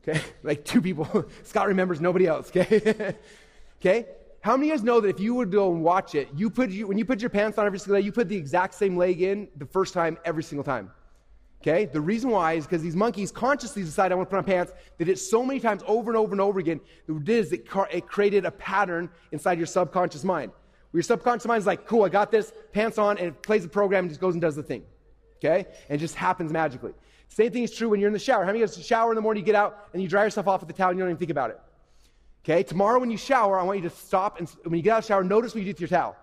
[0.08, 1.26] Okay, like two people.
[1.44, 2.50] Scott remembers, nobody else.
[2.50, 3.16] Okay,
[3.82, 4.06] okay.
[4.42, 6.52] How many of you guys know that if you would go and watch it, you
[6.52, 8.76] put you, when you put your pants on every single day, you put the exact
[8.76, 10.92] same leg in the first time every single time?
[11.62, 11.86] Okay?
[11.86, 14.72] The reason why is because these monkeys consciously decide I want to put on pants.
[15.00, 16.80] They did it so many times over and over and over again.
[17.08, 20.52] What it did is it, it created a pattern inside your subconscious mind.
[20.92, 23.64] Where your subconscious mind is like, cool, I got this, pants on, and it plays
[23.64, 24.84] the program and just goes and does the thing.
[25.38, 25.66] Okay?
[25.90, 26.94] And it just happens magically.
[27.30, 28.46] Same thing is true when you're in the shower.
[28.46, 30.62] How many guys shower in the morning, you get out, and you dry yourself off
[30.62, 31.60] with the towel and you don't even think about it?
[32.44, 32.64] Okay?
[32.64, 35.04] Tomorrow when you shower, I want you to stop and when you get out of
[35.04, 36.16] the shower, notice what you do with your towel.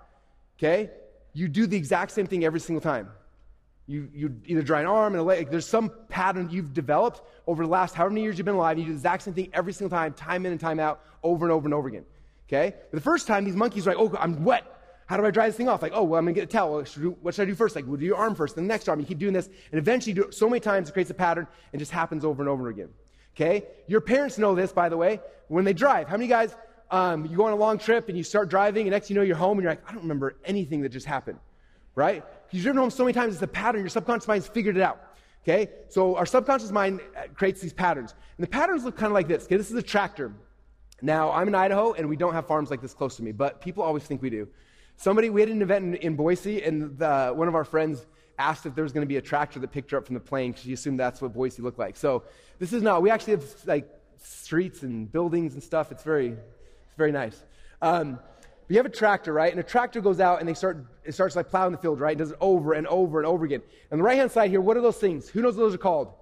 [0.59, 0.91] Okay?
[1.33, 3.11] You do the exact same thing every single time.
[3.87, 5.51] You, you either dry an arm and a leg.
[5.51, 8.77] There's some pattern you've developed over the last however many years you've been alive.
[8.77, 11.01] and You do the exact same thing every single time, time in and time out,
[11.23, 12.05] over and over and over again.
[12.49, 12.75] Okay?
[12.91, 14.65] But the first time, these monkeys are like, oh, I'm wet.
[15.07, 15.83] How do I dry this thing off?
[15.83, 16.75] Like, oh, well, I'm going to get a towel.
[16.75, 17.77] What should, I do, what should I do first?
[17.77, 19.01] Like, we'll do your arm first, then the next arm.
[19.01, 19.47] You keep doing this.
[19.47, 22.43] And eventually, do it so many times, it creates a pattern and just happens over
[22.43, 22.89] and over again.
[23.37, 23.65] Okay?
[23.87, 26.09] Your parents know this, by the way, when they drive.
[26.09, 26.55] How many guys,
[26.91, 29.23] um, you go on a long trip and you start driving, and next you know
[29.23, 31.39] you're home and you're like, I don't remember anything that just happened
[31.95, 32.25] right?
[32.51, 33.81] You've driven home so many times, it's a pattern.
[33.81, 35.01] Your subconscious mind's figured it out.
[35.43, 35.71] Okay?
[35.89, 38.15] So our subconscious mind uh, creates these patterns.
[38.37, 39.45] And the patterns look kind of like this.
[39.45, 40.33] Okay, this is a tractor.
[41.01, 43.61] Now, I'm in Idaho, and we don't have farms like this close to me, but
[43.61, 44.49] people always think we do.
[45.03, 48.07] Somebody, we had an event in, in Boise, and the, one of our friends
[48.39, 50.21] asked if there was going to be a tractor that picked her up from the
[50.21, 51.97] plane because she assumed that's what Boise looked like.
[51.97, 52.23] So
[52.61, 53.03] this is not.
[53.03, 53.91] We actually have like
[54.23, 55.91] streets and buildings and stuff.
[55.91, 57.43] It's very, it's very nice.
[57.83, 58.21] Um,
[58.69, 59.51] you have a tractor, right?
[59.51, 62.13] And a tractor goes out and they start, it starts like plowing the field, right?
[62.13, 63.63] It does it over and over and over again.
[63.91, 65.29] On the right hand side here, what are those things?
[65.29, 66.13] Who knows what those are called?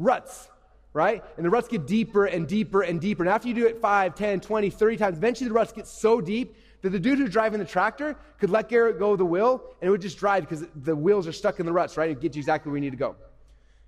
[0.00, 0.48] Ruts,
[0.92, 1.22] right?
[1.36, 3.22] And the ruts get deeper and deeper and deeper.
[3.22, 6.20] And after you do it 5, 10, 20, 30 times, eventually the ruts get so
[6.20, 9.88] deep that the dude who's driving the tractor could let Garrett go the wheel and
[9.88, 12.10] it would just drive because the wheels are stuck in the ruts, right?
[12.10, 13.16] It gets you exactly where you need to go.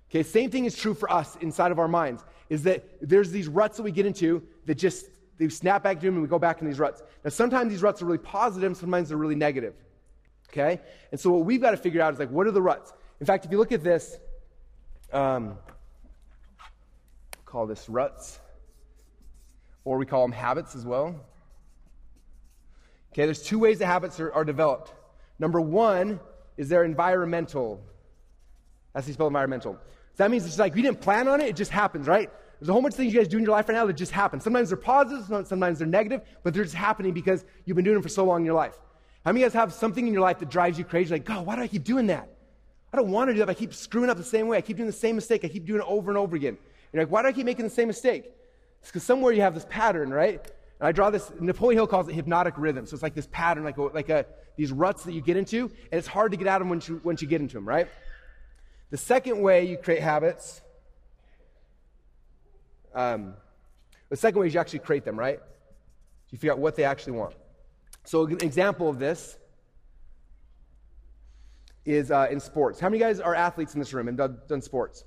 [0.09, 3.47] Okay, same thing is true for us inside of our minds, is that there's these
[3.47, 5.05] ruts that we get into that just
[5.37, 7.01] they snap back to him and we go back in these ruts.
[7.23, 9.75] Now, sometimes these ruts are really positive, sometimes they're really negative.
[10.49, 10.81] Okay?
[11.11, 12.91] And so what we've got to figure out is like, what are the ruts?
[13.21, 14.17] In fact, if you look at this,
[15.13, 15.57] um,
[17.45, 18.39] call this ruts,
[19.85, 21.15] or we call them habits as well.
[23.13, 24.93] Okay, there's two ways that habits are, are developed.
[25.39, 26.19] Number one
[26.57, 27.81] is they're environmental.
[28.93, 29.73] That's how you spell environmental.
[29.73, 32.29] So that means it's like we didn't plan on it, it just happens, right?
[32.59, 33.93] There's a whole bunch of things you guys do in your life right now that
[33.93, 34.41] just happen.
[34.41, 38.03] Sometimes they're positive, sometimes they're negative, but they're just happening because you've been doing them
[38.03, 38.75] for so long in your life.
[39.23, 41.13] How many of you guys have something in your life that drives you crazy?
[41.13, 42.29] Like, God, why do I keep doing that?
[42.91, 43.49] I don't want to do that.
[43.49, 44.57] I keep screwing up the same way.
[44.57, 45.45] I keep doing the same mistake.
[45.45, 46.57] I keep doing it over and over again.
[46.91, 48.31] You're like, why do I keep making the same mistake?
[48.81, 50.41] It's because somewhere you have this pattern, right?
[50.79, 52.85] And I draw this, Napoleon Hill calls it hypnotic rhythm.
[52.85, 55.63] So it's like this pattern, like, a, like a, these ruts that you get into,
[55.91, 57.67] and it's hard to get out of them once you, once you get into them,
[57.67, 57.87] right?
[58.89, 60.61] The second way you create habits
[62.93, 63.33] um,
[64.09, 65.39] the second way is you actually create them, right?
[66.31, 67.35] You figure out what they actually want.
[68.05, 69.37] So, an example of this
[71.85, 72.79] is uh, in sports.
[72.79, 75.05] How many guys are athletes in this room and done, done sports?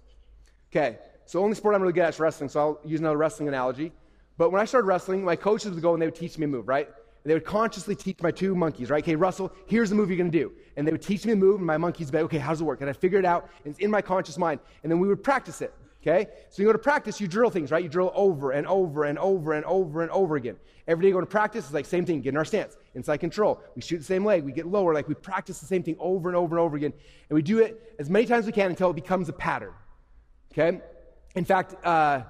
[0.71, 3.49] Okay, so only sport I'm really good at is wrestling, so I'll use another wrestling
[3.49, 3.93] analogy.
[4.43, 6.49] But when I started wrestling, my coaches would go and they would teach me a
[6.49, 6.89] move, right?
[6.89, 9.01] And they would consciously teach my two monkeys, right?
[9.01, 10.51] Okay, Russell, here's the move you're going to do.
[10.77, 12.51] And they would teach me the move, and my monkeys would be like, okay, how
[12.51, 12.81] does it work?
[12.81, 14.59] And I figure it out, and it's in my conscious mind.
[14.83, 15.73] And then we would practice it.
[16.03, 16.27] Okay?
[16.51, 17.85] So you go to practice, you drill things, right?
[17.85, 20.57] You drill over and over and over and over and over again.
[20.89, 23.19] Every day you go to practice, it's like same thing, get in our stance, inside
[23.19, 23.63] control.
[23.77, 26.29] We shoot the same leg, we get lower, like we practice the same thing over
[26.29, 26.95] and over and over again.
[27.29, 29.75] And we do it as many times as we can until it becomes a pattern.
[30.53, 30.81] Okay?
[31.37, 32.23] In fact, uh,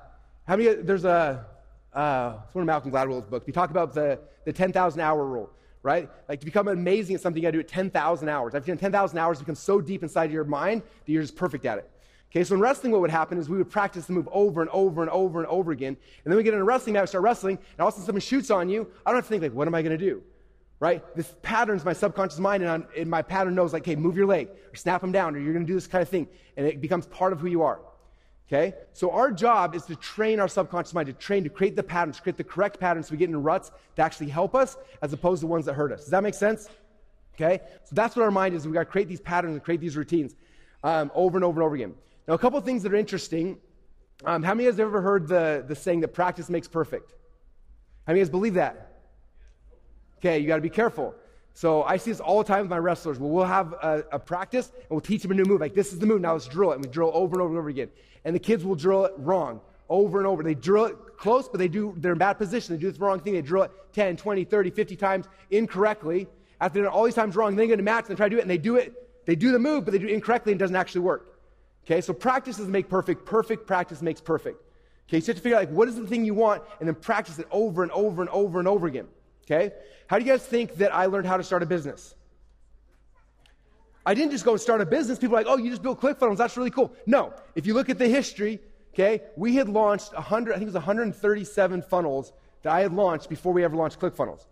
[0.46, 1.46] how many, there's a,
[1.94, 3.46] uh, it's one of Malcolm Gladwell's books.
[3.46, 5.50] We talk about the, the 10,000 hour rule,
[5.82, 6.08] right?
[6.28, 8.54] Like to become amazing at something, you gotta do it 10,000 hours.
[8.54, 11.66] After you've 10,000 hours, it becomes so deep inside your mind that you're just perfect
[11.66, 11.90] at it.
[12.30, 14.70] Okay, so in wrestling, what would happen is we would practice the move over and
[14.70, 15.94] over and over and over again.
[16.24, 18.06] And then we get in a wrestling match, start wrestling, and all of a sudden
[18.06, 18.88] someone shoots on you.
[19.04, 20.22] I don't have to think, like, what am I to do?
[20.80, 21.04] Right?
[21.14, 24.48] This pattern's my subconscious mind, and, and my pattern knows, like, hey, move your leg,
[24.48, 26.26] or snap them down, or you're to do this kind of thing.
[26.56, 27.80] And it becomes part of who you are.
[28.52, 28.74] Okay?
[28.92, 32.20] So our job is to train our subconscious mind, to train, to create the patterns,
[32.20, 35.40] create the correct patterns so we get in ruts that actually help us, as opposed
[35.40, 36.00] to the ones that hurt us.
[36.00, 36.68] Does that make sense?
[37.34, 37.60] Okay?
[37.84, 38.66] So that's what our mind is.
[38.66, 40.34] we got to create these patterns and create these routines
[40.84, 41.94] um, over and over and over again.
[42.28, 43.58] Now, a couple things that are interesting.
[44.24, 47.12] Um, how many of you have ever heard the, the saying that practice makes perfect?
[48.06, 48.98] How many of you guys believe that?
[50.18, 51.14] Okay, you got to be careful.
[51.54, 53.18] So I see this all the time with my wrestlers.
[53.18, 55.60] Well, we'll have a, a, practice and we'll teach them a new move.
[55.60, 56.22] Like, this is the move.
[56.22, 56.76] Now let's drill it.
[56.76, 57.90] And we drill over and over and over again.
[58.24, 59.60] And the kids will drill it wrong
[59.92, 60.42] over and over.
[60.42, 62.74] They drill it close, but they do, they're in bad position.
[62.74, 63.34] They do the wrong thing.
[63.34, 66.26] They drill it 10, 20, 30, 50 times incorrectly.
[66.60, 68.38] After they're all these times wrong, they get to match and they try to do
[68.38, 69.26] it and they do it.
[69.26, 71.38] They do the move, but they do it incorrectly and it doesn't actually work.
[71.84, 73.26] Okay, so practice doesn't make perfect.
[73.26, 74.62] Perfect practice makes perfect.
[75.08, 76.88] Okay, so you have to figure out like what is the thing you want and
[76.88, 79.08] then practice it over and over and over and over again.
[79.44, 79.72] Okay?
[80.06, 82.14] How do you guys think that I learned how to start a business?
[84.04, 85.18] I didn't just go and start a business.
[85.18, 86.36] People are like, oh, you just built ClickFunnels.
[86.36, 86.92] That's really cool.
[87.06, 87.32] No.
[87.54, 88.60] If you look at the history,
[88.94, 93.28] okay, we had launched 100, I think it was 137 funnels that I had launched
[93.28, 94.46] before we ever launched ClickFunnels.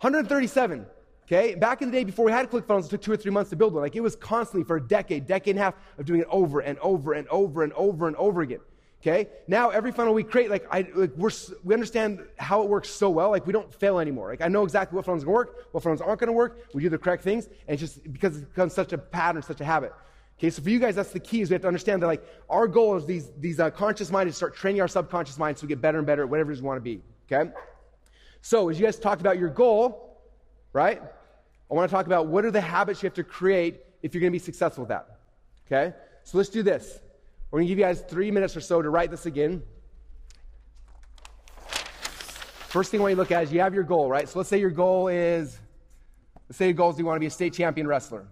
[0.00, 0.86] 137.
[1.26, 3.50] Okay, back in the day before we had ClickFunnels, it took two or three months
[3.50, 3.82] to build one.
[3.82, 6.60] Like it was constantly for a decade, decade and a half of doing it over
[6.60, 8.60] and over and over and over and over again.
[9.00, 11.30] Okay, now every funnel we create, like, I, like we're,
[11.62, 13.30] we understand how it works so well.
[13.30, 14.30] Like we don't fail anymore.
[14.30, 16.66] Like I know exactly what funnels to work, what funnels aren't to work.
[16.74, 19.60] We do the correct things, and it's just because it becomes such a pattern, such
[19.60, 19.92] a habit.
[20.38, 21.42] Okay, so for you guys, that's the key.
[21.42, 24.32] Is we have to understand that like our goal is these these uh, conscious minds
[24.32, 26.54] to start training our subconscious mind so we get better and better at whatever it
[26.54, 27.00] is we want to be.
[27.30, 27.50] Okay,
[28.40, 30.18] so as you guys talked about your goal,
[30.72, 31.00] right?
[31.70, 34.22] I want to talk about what are the habits you have to create if you're
[34.22, 35.18] to be successful with that.
[35.66, 35.94] Okay?
[36.24, 37.00] So let's do this.
[37.50, 39.62] We're going to give you guys three minutes or so to write this again.
[42.68, 44.28] First thing I want you to look at is you have your goal, right?
[44.28, 45.58] So let's say your goal is,
[46.48, 48.26] let's say your goal is you want to be a state champion wrestler.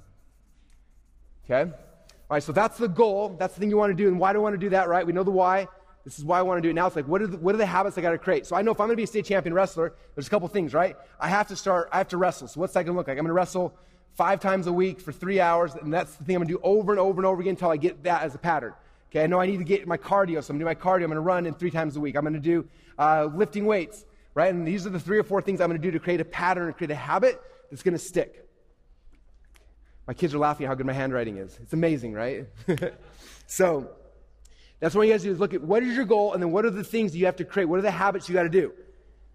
[1.44, 1.70] Okay?
[1.70, 3.34] All right, so that's the goal.
[3.38, 4.08] That's the thing you want to do.
[4.08, 5.06] And why do I want to do that, right?
[5.06, 5.68] We know the why.
[6.04, 6.86] This is why I want to do it now.
[6.86, 8.44] It's like, what are the, what are the habits I got to create?
[8.44, 10.46] So I know if I'm going to be a state champion wrestler, there's a couple
[10.48, 10.96] things, right?
[11.18, 12.46] I have to start, I have to wrestle.
[12.48, 13.16] So what's that going to look like?
[13.16, 13.74] I'm going to wrestle
[14.14, 16.60] five times a week for three hours, and that's the thing I'm going to do
[16.62, 18.74] over and over and over again until I get that as a pattern.
[19.16, 20.90] Okay, I know I need to get my cardio, so I'm going to do my
[20.90, 21.04] cardio.
[21.04, 22.16] I'm going to run in three times a week.
[22.16, 24.52] I'm going to do uh, lifting weights, right?
[24.52, 26.24] And these are the three or four things I'm going to do to create a
[26.26, 28.46] pattern create a habit that's going to stick.
[30.06, 31.58] My kids are laughing at how good my handwriting is.
[31.62, 32.46] It's amazing, right?
[33.46, 33.88] so,
[34.80, 36.66] that's what you guys do is look at what is your goal and then what
[36.66, 37.64] are the things you have to create?
[37.64, 38.74] What are the habits you got to do?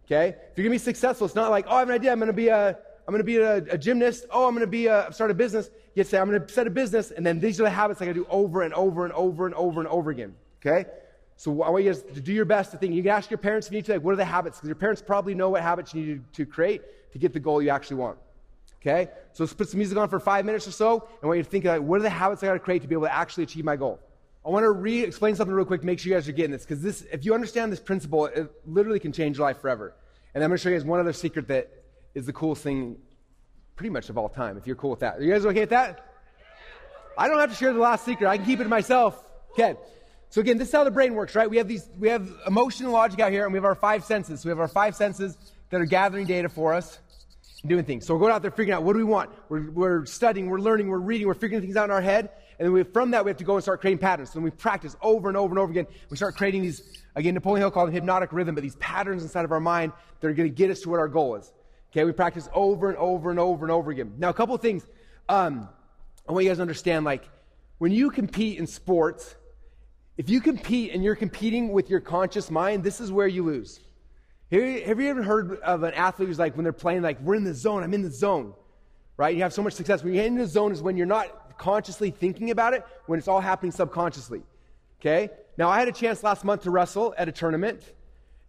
[0.06, 0.28] Okay?
[0.28, 2.12] If you're going to be successful, it's not like, oh, I have an idea.
[2.12, 2.76] I'm going to be a, I'm
[3.08, 4.28] going to be a, a gymnast.
[4.30, 5.72] Oh, I'm going to be a, start a business.
[5.96, 7.12] You say, I'm going to set a business.
[7.12, 9.46] And then these are the habits I got to do over and over and over
[9.46, 10.36] and over and over again.
[10.60, 10.90] Okay?
[11.36, 12.94] So I want you guys to do your best to think.
[12.94, 14.58] You can ask your parents if you need to, like, what are the habits?
[14.58, 16.82] Because your parents probably know what habits you need to, create
[17.14, 18.18] to get the goal you actually want.
[18.82, 19.10] Okay?
[19.34, 21.00] So let's put some music on for five minutes or so.
[21.00, 22.84] And I want you to think, like, what are the habits I got to create
[22.84, 24.00] to be able to actually achieve my goal?
[24.46, 26.64] I want to re explain something real quick make sure you guys are getting this.
[26.64, 29.94] Because this, if you understand this principle, it literally can change your life forever.
[30.34, 31.70] And I'm going to show you guys one other secret that
[32.16, 32.98] is the coolest thing
[33.82, 35.18] pretty much of all time, if you're cool with that.
[35.18, 36.06] Are you guys okay with that?
[37.18, 38.30] I don't have to share the last secret.
[38.30, 39.28] I can keep it to myself.
[39.54, 39.74] Okay.
[40.30, 41.50] So again, this is how the brain works, right?
[41.50, 44.06] We have these, we have emotion and logic out here, and we have our five
[44.06, 44.42] senses.
[44.42, 45.36] So we have our five senses
[45.72, 47.00] that are gathering data for us
[47.64, 48.06] and doing things.
[48.06, 49.32] So we're going out there figuring out what do we want.
[49.50, 52.68] We're, we're studying, we're learning, we're reading, we're figuring things out in our head, and
[52.68, 54.30] then we, from that, we have to go and start creating patterns.
[54.30, 55.88] So then we practice over and over and over again.
[56.12, 59.44] We start creating these, again, Napoleon Hill called them hypnotic rhythm, but these patterns inside
[59.44, 61.52] of our mind that are going to get us to what our goal is.
[61.92, 64.14] Okay, we practice over and over and over and over again.
[64.18, 64.86] Now, a couple of things
[65.28, 65.68] um,
[66.28, 67.04] I want you guys to understand.
[67.04, 67.28] Like,
[67.80, 69.36] when you compete in sports,
[70.18, 73.80] if you compete and you're competing with your conscious mind, this is where you lose.
[74.52, 77.20] Have you, have you ever heard of an athlete who's like, when they're playing, like,
[77.22, 78.54] we're in the zone, I'm in the zone,
[79.18, 79.36] right?
[79.36, 80.04] You have so much success.
[80.04, 83.28] When you're in the zone is when you're not consciously thinking about it, when it's
[83.28, 84.44] all happening subconsciously.
[85.00, 85.30] Okay?
[85.58, 87.82] Now, I had a chance last month to wrestle at a tournament,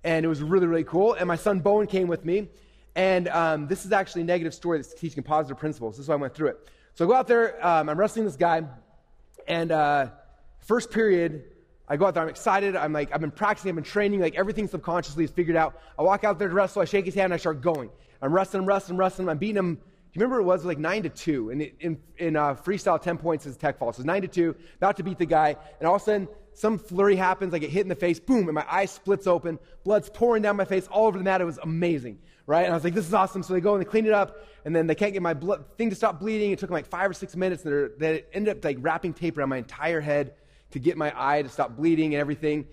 [0.04, 1.14] and it was really, really cool.
[1.14, 2.48] And my son Bowen came with me.
[2.94, 5.96] And um, this is actually a negative story that's teaching positive principles.
[5.96, 6.68] This is why I went through it.
[6.94, 8.62] So I go out there, um, I'm wrestling this guy,
[9.48, 10.08] and uh,
[10.60, 11.44] first period,
[11.88, 14.34] I go out there, I'm excited, I'm like, I've been practicing, I've been training, like
[14.34, 15.80] everything subconsciously is figured out.
[15.98, 17.90] I walk out there to wrestle, I shake his hand, and I start going.
[18.20, 19.74] I'm wrestling, wrestling, wrestling, I'm beating him.
[19.76, 19.80] Do
[20.18, 21.50] you remember it was like 9 to 2?
[21.50, 23.90] And in, in uh, freestyle, 10 points is tech fall.
[23.94, 26.28] So it's 9 to 2, about to beat the guy, and all of a sudden,
[26.52, 29.58] some flurry happens, I get hit in the face, boom, and my eye splits open,
[29.82, 31.40] blood's pouring down my face all over the mat.
[31.40, 32.64] It was amazing right?
[32.64, 33.42] And I was like, this is awesome.
[33.42, 35.64] So they go and they clean it up, and then they can't get my blood,
[35.76, 36.50] thing to stop bleeding.
[36.50, 39.38] It took them like five or six minutes, and they ended up like wrapping tape
[39.38, 40.34] around my entire head
[40.72, 42.66] to get my eye to stop bleeding and everything.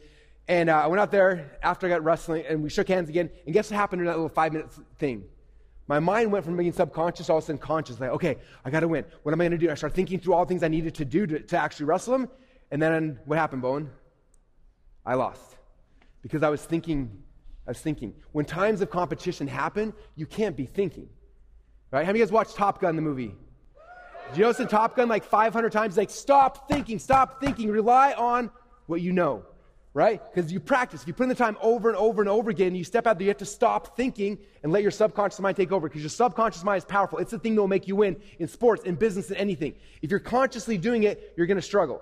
[0.47, 3.29] And uh, I went out there after I got wrestling, and we shook hands again.
[3.45, 5.25] And guess what happened in that little five minute thing?
[5.87, 7.99] My mind went from being subconscious all of a sudden conscious.
[7.99, 9.05] Like, okay, I got to win.
[9.23, 9.71] What am I going to do?
[9.71, 12.13] I started thinking through all the things I needed to do to, to actually wrestle
[12.13, 12.29] him.
[12.69, 13.89] And then what happened, Bowen?
[15.05, 15.57] I lost
[16.21, 17.23] because I was thinking
[17.69, 18.13] Was thinking.
[18.31, 21.07] When times of competition happen, you can't be thinking.
[21.91, 22.05] Right?
[22.05, 23.35] How many of you guys watched Top Gun, the movie?
[24.29, 28.13] Did you notice in Top Gun like 500 times, like, stop thinking, stop thinking, rely
[28.13, 28.51] on
[28.85, 29.43] what you know,
[29.93, 30.21] right?
[30.33, 31.01] Because you practice.
[31.01, 33.17] If you put in the time over and over and over again, you step out
[33.17, 36.09] there, you have to stop thinking and let your subconscious mind take over because your
[36.09, 37.19] subconscious mind is powerful.
[37.19, 39.75] It's the thing that will make you win in sports, in business, in anything.
[40.01, 42.01] If you're consciously doing it, you're going to struggle.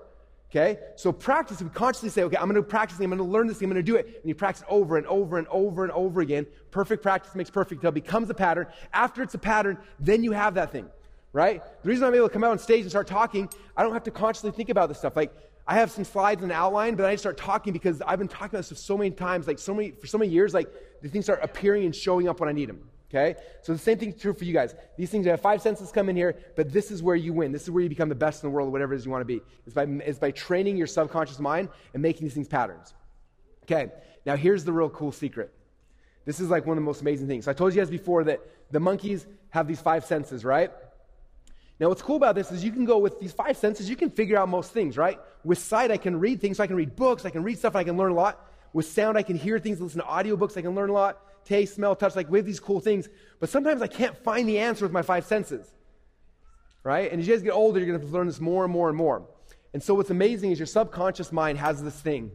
[0.50, 0.78] Okay?
[0.96, 3.60] So practice, we consciously say, okay, I'm going to practice, I'm going to learn this,
[3.60, 4.06] I'm going to do it.
[4.06, 6.46] And you practice over and over and over and over again.
[6.70, 8.66] Perfect practice makes perfect until it becomes a pattern.
[8.92, 10.88] After it's a pattern, then you have that thing,
[11.32, 11.62] right?
[11.82, 14.04] The reason I'm able to come out on stage and start talking, I don't have
[14.04, 15.16] to consciously think about this stuff.
[15.16, 15.34] Like,
[15.66, 18.56] I have some slides and an outline, but I start talking because I've been talking
[18.58, 20.68] about this so many times, like so many, for so many years, like
[21.02, 22.88] the things start appearing and showing up when I need them.
[23.10, 23.40] Okay?
[23.62, 24.74] So the same thing's true for you guys.
[24.96, 27.52] These things, you have five senses come in here, but this is where you win.
[27.52, 29.22] This is where you become the best in the world, whatever it is you want
[29.22, 29.40] to be.
[29.66, 32.94] It's by, it's by training your subconscious mind and making these things patterns.
[33.64, 33.90] Okay,
[34.24, 35.52] now here's the real cool secret.
[36.24, 37.46] This is like one of the most amazing things.
[37.46, 38.40] So I told you guys before that
[38.70, 40.70] the monkeys have these five senses, right?
[41.80, 44.10] Now, what's cool about this is you can go with these five senses, you can
[44.10, 45.18] figure out most things, right?
[45.44, 47.76] With sight, I can read things, so I can read books, I can read stuff,
[47.76, 48.44] I can learn a lot.
[48.72, 51.22] With sound, I can hear things, listen to audiobooks, I can learn a lot.
[51.44, 53.08] Taste, smell, touch, like we have these cool things.
[53.40, 55.72] But sometimes I can't find the answer with my five senses,
[56.82, 57.10] right?
[57.10, 58.96] And as you guys get older, you're going to learn this more and more and
[58.96, 59.26] more.
[59.72, 62.30] And so what's amazing is your subconscious mind has this thing.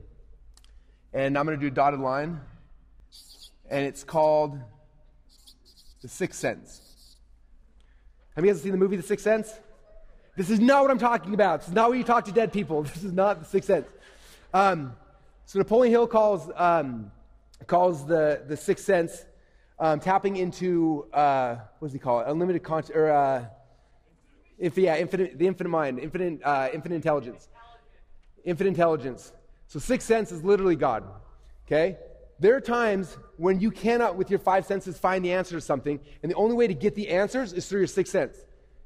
[1.14, 2.42] And I'm going to do a dotted line.
[3.70, 4.60] And it's called
[6.02, 6.82] the sixth sense.
[8.36, 9.54] Have you guys seen the movie The Sixth Sense?
[10.36, 11.60] This is not what I'm talking about.
[11.60, 12.84] This is not where you talk to dead people.
[12.94, 13.88] This is not The Sixth Sense.
[14.54, 14.96] Um,
[15.46, 17.12] so Napoleon Hill calls, um,
[17.68, 19.26] calls the, the Sixth Sense
[19.80, 22.28] um, tapping into, uh, what does he call it?
[22.28, 23.46] Unlimited conscious, or, uh,
[24.58, 27.48] yeah, infinite, the infinite mind, infinite, uh, infinite intelligence.
[28.46, 29.34] Infinite intelligence.
[29.68, 31.04] So Sixth Sense is literally God.
[31.66, 31.98] Okay?
[32.40, 36.00] There are times when you cannot, with your five senses, find the answer to something,
[36.22, 38.38] and the only way to get the answers is through your sixth sense.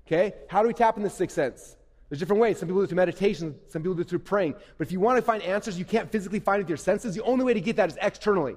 [0.06, 0.34] Okay?
[0.48, 1.76] How do we tap in the sixth sense?
[2.10, 2.60] There's different ways.
[2.60, 4.54] Some people do it through meditation, some people do it through praying.
[4.78, 7.24] But if you want to find answers you can't physically find with your senses, the
[7.24, 8.56] only way to get that is externally.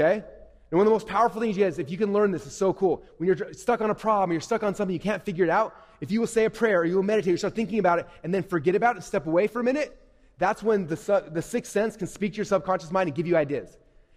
[0.00, 0.24] Okay?
[0.70, 2.54] And one of the most powerful things you guys, if you can learn this, is
[2.54, 3.02] so cool.
[3.18, 5.74] When you're stuck on a problem, you're stuck on something you can't figure it out,
[6.00, 8.08] if you will say a prayer or you will meditate, you start thinking about it,
[8.24, 9.98] and then forget about it, step away for a minute,
[10.38, 13.36] that's when the, the sixth sense can speak to your subconscious mind and give you
[13.36, 13.76] ideas.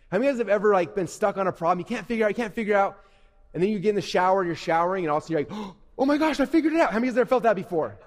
[0.10, 1.80] How many of you guys have ever like been stuck on a problem?
[1.80, 3.00] You can't figure out, you can't figure out,
[3.54, 5.46] and then you get in the shower and you're showering, and all of a sudden
[5.50, 6.92] you're like, oh my gosh, I figured it out.
[6.92, 7.98] How many of you have ever felt that before?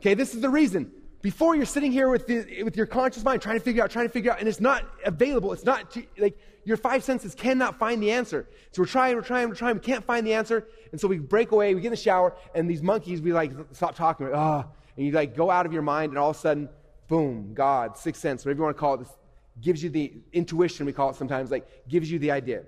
[0.00, 0.92] Okay, this is the reason.
[1.22, 4.06] Before you're sitting here with, the, with your conscious mind trying to figure out, trying
[4.06, 5.52] to figure out, and it's not available.
[5.52, 8.48] It's not, like, your five senses cannot find the answer.
[8.72, 10.66] So we're trying, we're trying, we're trying, we can't find the answer.
[10.92, 13.52] And so we break away, we get in the shower, and these monkeys, we like
[13.72, 14.64] stop talking, like, oh,
[14.96, 16.68] and you like go out of your mind, and all of a sudden,
[17.08, 19.12] boom, God, sixth sense, whatever you want to call it, this
[19.60, 22.62] gives you the intuition, we call it sometimes, like gives you the idea.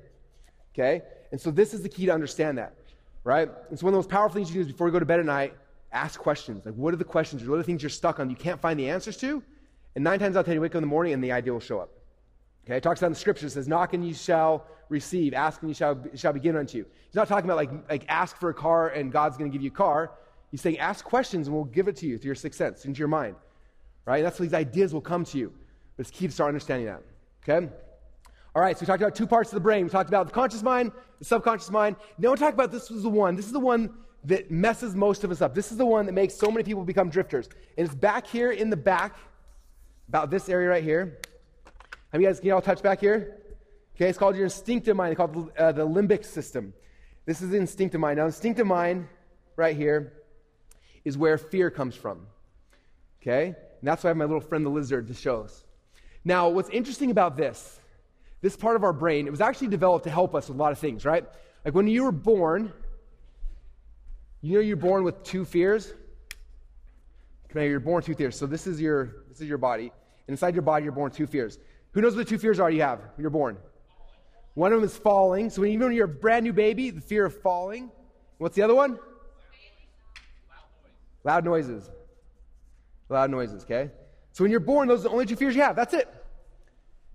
[0.75, 1.03] Okay?
[1.31, 2.75] And so this is the key to understand that,
[3.25, 3.49] right?
[3.71, 5.21] It's one of the most powerful things you do is before you go to bed
[5.21, 5.55] at night,
[5.93, 6.65] ask questions.
[6.65, 7.47] Like, what are the questions?
[7.47, 9.43] What are the things you're stuck on you can't find the answers to?
[9.95, 11.53] And nine times out of ten, you wake up in the morning and the idea
[11.53, 11.91] will show up.
[12.65, 15.61] Okay, it talks about in the scripture, it says, knock and you shall receive, ask
[15.63, 16.87] and you shall, shall be given unto you.
[17.07, 19.63] He's not talking about like, like ask for a car and God's going to give
[19.63, 20.13] you a car.
[20.51, 22.99] He's saying ask questions and we'll give it to you through your sixth sense, into
[22.99, 23.35] your mind.
[24.05, 24.19] Right?
[24.19, 25.53] And that's what these ideas will come to you.
[25.97, 27.03] But it's key to start understanding that.
[27.43, 27.69] Okay?
[28.55, 29.85] All right, so we talked about two parts of the brain.
[29.85, 31.97] We talked about the conscious mind, the subconscious mind.
[32.19, 33.35] Now we'll talk about this was the one.
[33.35, 35.55] This is the one that messes most of us up.
[35.55, 37.49] This is the one that makes so many people become drifters.
[37.77, 39.17] And it's back here in the back,
[40.09, 41.19] about this area right here.
[42.11, 43.39] Have you guys, can you all touch back here?
[43.97, 45.13] Okay, it's called your instinctive mind.
[45.13, 46.73] It's called uh, the limbic system.
[47.25, 48.19] This is the instinctive mind.
[48.19, 49.09] Now, instinctive mind,
[49.57, 50.13] right here,
[51.05, 52.27] is where fear comes from.
[53.21, 53.47] Okay?
[53.47, 55.65] And that's why I have my little friend the lizard to show us.
[56.25, 57.81] Now, what's interesting about this,
[58.41, 60.73] this part of our brain, it was actually developed to help us with a lot
[60.73, 61.25] of things, right?
[61.65, 62.73] Like when you were born,
[64.43, 65.95] you know you're born with two fears?
[67.51, 68.37] Okay, you're born with two fears.
[68.37, 69.85] So this is your this is your body.
[69.85, 71.59] And inside your body, you're born two fears.
[71.93, 73.57] Who knows what the two fears are you have when you're born?
[74.55, 75.51] One of them is falling.
[75.51, 77.91] So when, even when you're a brand new baby, the fear of falling.
[78.39, 78.99] What's the other one?
[81.25, 81.89] Loud noises.
[83.09, 83.91] Loud noises, okay?
[84.33, 85.77] So when you're born, those are the only two fears you have.
[85.77, 86.09] That's it.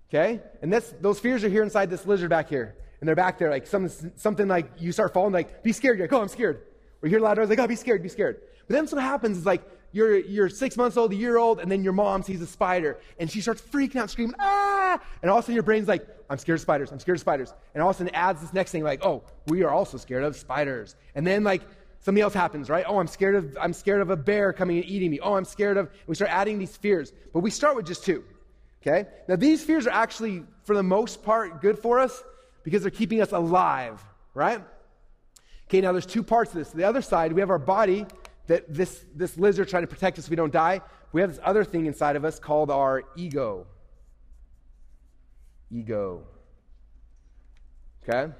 [0.08, 0.40] Okay?
[0.62, 2.76] And that's, those fears are here inside this lizard back here.
[3.00, 5.98] And they're back there, like some, something like you start falling, like, be scared.
[5.98, 6.62] You're like, oh, I'm scared.
[7.02, 8.40] Or you hear loud noise, like, oh, be scared, be scared.
[8.66, 11.70] But then what happens is like, you're, you're six months old, a year old, and
[11.70, 15.00] then your mom sees a spider, and she starts freaking out, screaming, ah!
[15.22, 17.20] And all of a sudden your brain's like, I'm scared of spiders, I'm scared of
[17.20, 17.54] spiders.
[17.72, 20.24] And all of a sudden adds this next thing, like, oh, we are also scared
[20.24, 20.94] of spiders.
[21.14, 21.62] And then like,
[22.00, 22.84] something else happens, right?
[22.86, 25.20] Oh, I'm scared of, I'm scared of a bear coming and eating me.
[25.20, 27.12] Oh, I'm scared of, we start adding these fears.
[27.32, 28.24] But we start with just two.
[28.82, 29.08] Okay?
[29.26, 32.22] Now, these fears are actually, for the most part, good for us
[32.62, 34.62] because they're keeping us alive, right?
[35.68, 36.70] Okay, now there's two parts of this.
[36.70, 38.06] The other side, we have our body
[38.46, 40.80] that this, this lizard trying to protect us so we don't die.
[41.12, 43.66] We have this other thing inside of us called our ego.
[45.70, 46.22] Ego.
[48.02, 48.32] Okay?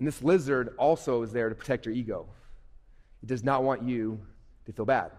[0.00, 2.26] And this lizard also is there to protect your ego.
[3.22, 4.20] It does not want you
[4.66, 5.12] to feel bad.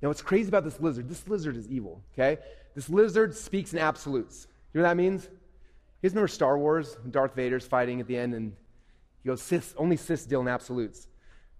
[0.00, 2.42] Now, what's crazy about this lizard, this lizard is evil, okay?
[2.74, 4.48] This lizard speaks in absolutes.
[4.74, 5.24] You know what that means?
[5.24, 6.96] You guys remember Star Wars?
[7.08, 8.56] Darth Vader's fighting at the end, and
[9.22, 11.08] he goes, Sith, only Sith deal in absolutes.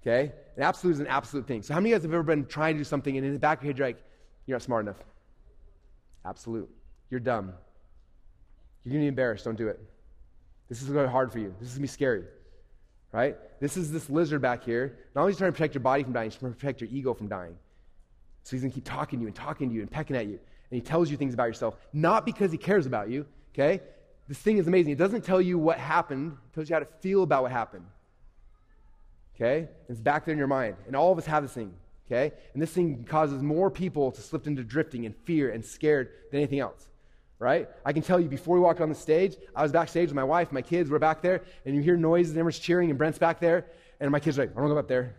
[0.02, 0.32] Okay?
[0.56, 1.62] An absolute is an absolute thing.
[1.62, 3.32] So, how many of you guys have ever been trying to do something, and in
[3.32, 4.02] the back of your head, you're like,
[4.46, 4.98] You're not smart enough?
[6.24, 6.68] Absolute.
[7.10, 7.52] You're dumb.
[8.84, 9.44] You're to be embarrassed.
[9.44, 9.80] Don't do it.
[10.68, 11.54] This is to be hard for you.
[11.60, 12.24] This is to be scary.
[13.12, 13.36] right?
[13.60, 14.98] This is this lizard back here.
[15.14, 16.80] Not only is he trying to protect your body from dying, he's trying to protect
[16.80, 17.56] your ego from dying.
[18.44, 20.32] So he's to keep talking to you and talking to you and pecking at you.
[20.32, 20.40] And
[20.70, 23.82] he tells you things about yourself, not because he cares about you, okay?
[24.28, 24.92] This thing is amazing.
[24.92, 27.84] It doesn't tell you what happened, it tells you how to feel about what happened.
[29.34, 29.68] Okay?
[29.88, 30.76] It's back there in your mind.
[30.86, 31.74] And all of us have this thing.
[32.06, 32.34] Okay?
[32.52, 36.40] And this thing causes more people to slip into drifting and fear and scared than
[36.40, 36.88] anything else.
[37.38, 37.68] Right?
[37.84, 40.24] I can tell you before we walked on the stage, I was backstage with my
[40.24, 43.18] wife, my kids were back there, and you hear noises, and everyone's cheering, and Brent's
[43.18, 43.66] back there,
[43.98, 45.16] and my kids are like, I don't go up there.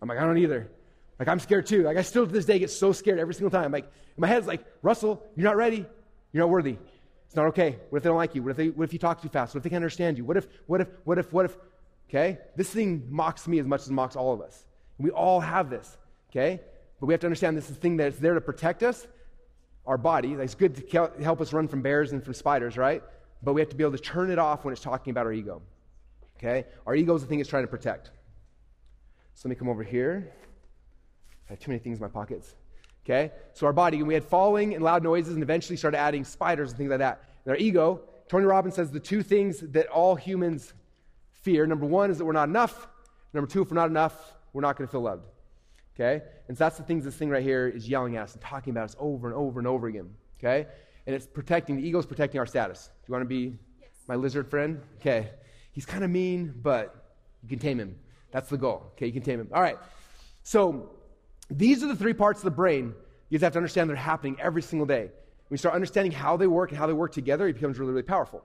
[0.00, 0.70] I'm like, I don't either.
[1.18, 1.82] Like, I'm scared too.
[1.82, 3.70] Like, I still to this day get so scared every single time.
[3.70, 5.84] Like, my head's like, Russell, you're not ready.
[6.32, 6.78] You're not worthy.
[7.32, 7.78] It's not okay.
[7.88, 8.42] What if they don't like you?
[8.42, 9.54] What if, they, what if you talk too fast?
[9.54, 10.24] What if they can't understand you?
[10.26, 11.56] What if, what if, what if, what if?
[12.10, 12.36] Okay?
[12.56, 14.66] This thing mocks me as much as it mocks all of us.
[14.98, 15.96] We all have this.
[16.28, 16.60] Okay?
[17.00, 19.06] But we have to understand this is a thing that's there to protect us,
[19.86, 20.34] our body.
[20.34, 23.02] It's good to help us run from bears and from spiders, right?
[23.42, 25.32] But we have to be able to turn it off when it's talking about our
[25.32, 25.62] ego.
[26.36, 26.66] Okay?
[26.86, 28.10] Our ego is the thing it's trying to protect.
[29.32, 30.34] So let me come over here.
[31.48, 32.54] I have too many things in my pockets.
[33.04, 33.32] Okay?
[33.52, 36.70] So our body, and we had falling and loud noises and eventually started adding spiders
[36.70, 37.24] and things like that.
[37.44, 40.72] And our ego, Tony Robbins says the two things that all humans
[41.32, 42.88] fear number one is that we're not enough.
[43.34, 45.26] Number two, if we're not enough, we're not going to feel loved.
[45.94, 46.22] Okay?
[46.48, 48.70] And so that's the things this thing right here is yelling at us and talking
[48.70, 50.10] about us over and over and over again.
[50.38, 50.66] Okay?
[51.06, 52.86] And it's protecting, the ego is protecting our status.
[52.86, 53.90] Do you want to be yes.
[54.06, 54.80] my lizard friend?
[55.00, 55.30] Okay.
[55.72, 57.96] He's kind of mean, but you can tame him.
[58.30, 58.92] That's the goal.
[58.92, 59.48] Okay, you can tame him.
[59.52, 59.78] All right.
[60.42, 60.90] So
[61.50, 62.94] these are the three parts of the brain
[63.32, 65.04] you have to understand they're happening every single day.
[65.04, 65.10] When
[65.52, 68.02] you start understanding how they work and how they work together, it becomes really, really
[68.02, 68.42] powerful.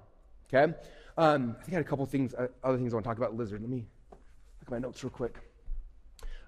[0.48, 0.74] Okay?
[1.18, 3.18] Um, I think I had a couple things, uh, other things I want to talk
[3.18, 3.60] about lizard.
[3.60, 4.20] Let me look
[4.62, 5.36] at my notes real quick.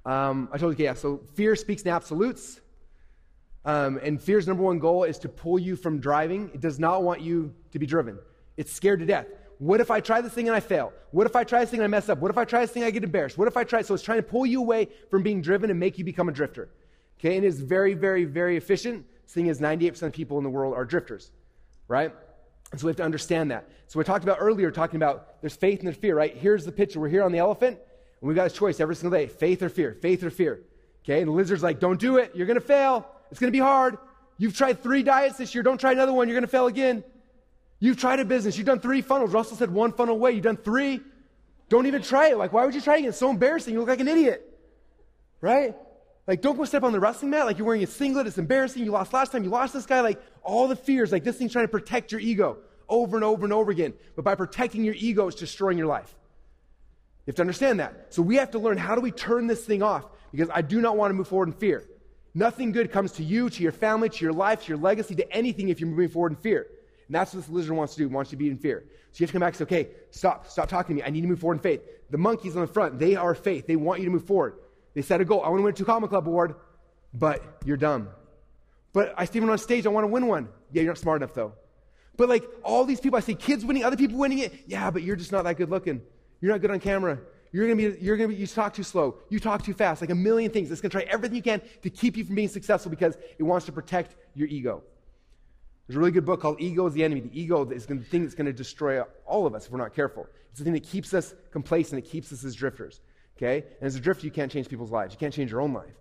[0.05, 2.61] Um, I told you, yeah, so fear speaks in absolutes.
[3.65, 6.49] Um, and fear's number one goal is to pull you from driving.
[6.53, 8.19] It does not want you to be driven.
[8.55, 9.27] It's scared to death.
[9.59, 10.93] What if I try this thing and I fail?
[11.11, 12.19] What if I try this thing and I mess up?
[12.19, 13.37] What if I try this thing and I get embarrassed?
[13.37, 13.81] What if I try?
[13.81, 16.31] So it's trying to pull you away from being driven and make you become a
[16.31, 16.69] drifter.
[17.19, 20.73] Okay, and it's very, very, very efficient, seeing as 98% of people in the world
[20.73, 21.31] are drifters,
[21.89, 22.13] right?
[22.71, 23.67] And so we have to understand that.
[23.87, 26.35] So we talked about earlier, talking about there's faith and there's fear, right?
[26.35, 27.01] Here's the picture.
[27.01, 29.67] We're here on the elephant, and we've got a choice every single day faith or
[29.67, 30.61] fear, faith or fear.
[31.03, 32.31] Okay, and the lizard's like, don't do it.
[32.33, 33.05] You're going to fail.
[33.29, 33.97] It's going to be hard.
[34.37, 35.63] You've tried three diets this year.
[35.63, 36.29] Don't try another one.
[36.29, 37.03] You're going to fail again.
[37.79, 38.57] You've tried a business.
[38.57, 39.31] You've done three funnels.
[39.31, 40.31] Russell said one funnel away.
[40.31, 41.01] You've done three.
[41.69, 42.37] Don't even try it.
[42.37, 43.05] Like, why would you try it?
[43.05, 43.73] It's so embarrassing.
[43.73, 44.45] You look like an idiot.
[45.39, 45.75] Right?
[46.27, 47.45] Like, don't go step on the wrestling mat.
[47.45, 48.27] Like, you're wearing a singlet.
[48.27, 48.83] It's embarrassing.
[48.83, 49.43] You lost last time.
[49.43, 50.01] You lost this guy.
[50.01, 51.11] Like, all the fears.
[51.11, 52.57] Like, this thing's trying to protect your ego
[52.89, 53.93] over and over and over again.
[54.15, 56.13] But by protecting your ego, it's destroying your life.
[57.25, 58.07] You have to understand that.
[58.09, 60.05] So we have to learn how do we turn this thing off?
[60.31, 61.85] Because I do not want to move forward in fear.
[62.33, 65.31] Nothing good comes to you, to your family, to your life, to your legacy, to
[65.31, 66.67] anything if you're moving forward in fear.
[67.09, 68.83] And that's what this lizard wants to do, wants you to be in fear.
[69.11, 71.07] So you have to come back and say, okay, stop, stop talking to me.
[71.07, 71.81] I need to move forward in faith.
[72.11, 73.65] The monkeys on the front, they are faith.
[73.65, 74.59] They want you to move forward.
[74.93, 75.43] They set a goal.
[75.43, 76.53] I want to win a two comma club award,
[77.11, 78.09] but you're dumb.
[78.93, 80.49] But I see one on stage, I want to win one.
[80.71, 81.53] Yeah, you're not smart enough though.
[82.15, 84.53] But like all these people, I see kids winning, other people winning it.
[84.67, 86.01] Yeah, but you're just not that good looking.
[86.41, 87.17] You're not good on camera.
[87.51, 89.17] You're gonna be, you're gonna be, you talk too slow.
[89.29, 90.01] You talk too fast.
[90.01, 90.69] Like a million things.
[90.69, 93.65] It's gonna try everything you can to keep you from being successful because it wants
[93.65, 94.83] to protect your ego.
[95.89, 97.21] There's a really good book called Ego is the Enemy.
[97.21, 99.95] The ego is the thing that's going to destroy all of us if we're not
[99.95, 100.27] careful.
[100.51, 102.05] It's the thing that keeps us complacent.
[102.05, 103.01] It keeps us as drifters.
[103.35, 103.65] Okay?
[103.79, 105.15] And as a drifter, you can't change people's lives.
[105.15, 105.95] You can't change your own life.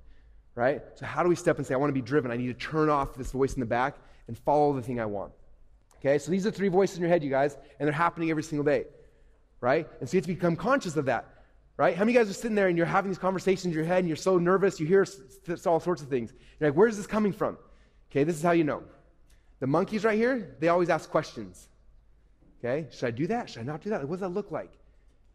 [0.55, 0.83] Right?
[0.97, 2.31] So how do we step and say, I want to be driven.
[2.31, 5.07] I need to turn off this voice in the back and follow the thing I
[5.07, 5.33] want.
[6.01, 6.19] Okay?
[6.19, 8.67] So these are three voices in your head, you guys, and they're happening every single
[8.67, 8.85] day.
[9.63, 9.89] Right?
[10.01, 11.25] And so you have to become conscious of that.
[11.79, 11.97] Right?
[11.97, 14.09] How many guys are sitting there and you're having these conversations in your head and
[14.09, 15.07] you're so nervous, you hear
[15.65, 16.35] all sorts of things.
[16.61, 17.57] You're like, where's this coming from?
[18.11, 18.83] Okay, this is how you know.
[19.61, 21.69] The monkeys right here, they always ask questions.
[22.59, 23.51] Okay, should I do that?
[23.51, 24.01] Should I not do that?
[24.03, 24.73] What does that look like?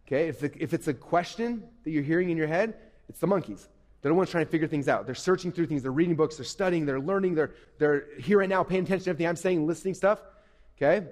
[0.05, 2.75] Okay, if, the, if it's a question that you're hearing in your head,
[3.07, 3.69] it's the monkeys.
[4.01, 5.05] They're the ones trying to figure things out.
[5.05, 5.81] They're searching through things.
[5.81, 6.35] They're reading books.
[6.35, 6.85] They're studying.
[6.85, 7.35] They're learning.
[7.35, 10.19] They're, they're here right now paying attention to everything I'm saying, listening stuff.
[10.75, 11.07] Okay?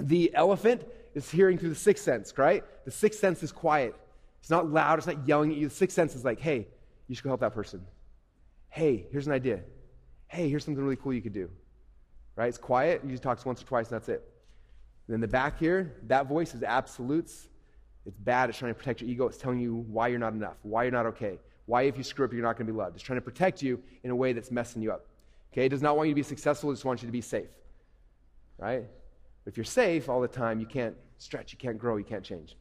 [0.00, 0.84] The elephant
[1.14, 2.64] is hearing through the sixth sense, right?
[2.86, 3.94] The sixth sense is quiet.
[4.40, 4.98] It's not loud.
[4.98, 5.68] It's not yelling at you.
[5.68, 6.66] The sixth sense is like, hey,
[7.08, 7.84] you should go help that person.
[8.70, 9.60] Hey, here's an idea.
[10.28, 11.50] Hey, here's something really cool you could do
[12.36, 12.48] right?
[12.48, 13.02] It's quiet.
[13.06, 14.28] You talks once or twice, and that's it.
[15.08, 17.48] Then the back here, that voice is absolutes.
[18.06, 18.48] It's bad.
[18.48, 19.26] It's trying to protect your ego.
[19.26, 22.24] It's telling you why you're not enough, why you're not okay, why if you screw
[22.24, 22.96] up, you're not going to be loved.
[22.96, 25.06] It's trying to protect you in a way that's messing you up.
[25.52, 25.66] Okay?
[25.66, 26.70] It does not want you to be successful.
[26.70, 27.50] It just wants you to be safe,
[28.58, 28.84] right?
[29.44, 32.24] But if you're safe all the time, you can't stretch, you can't grow, you can't
[32.24, 32.56] change.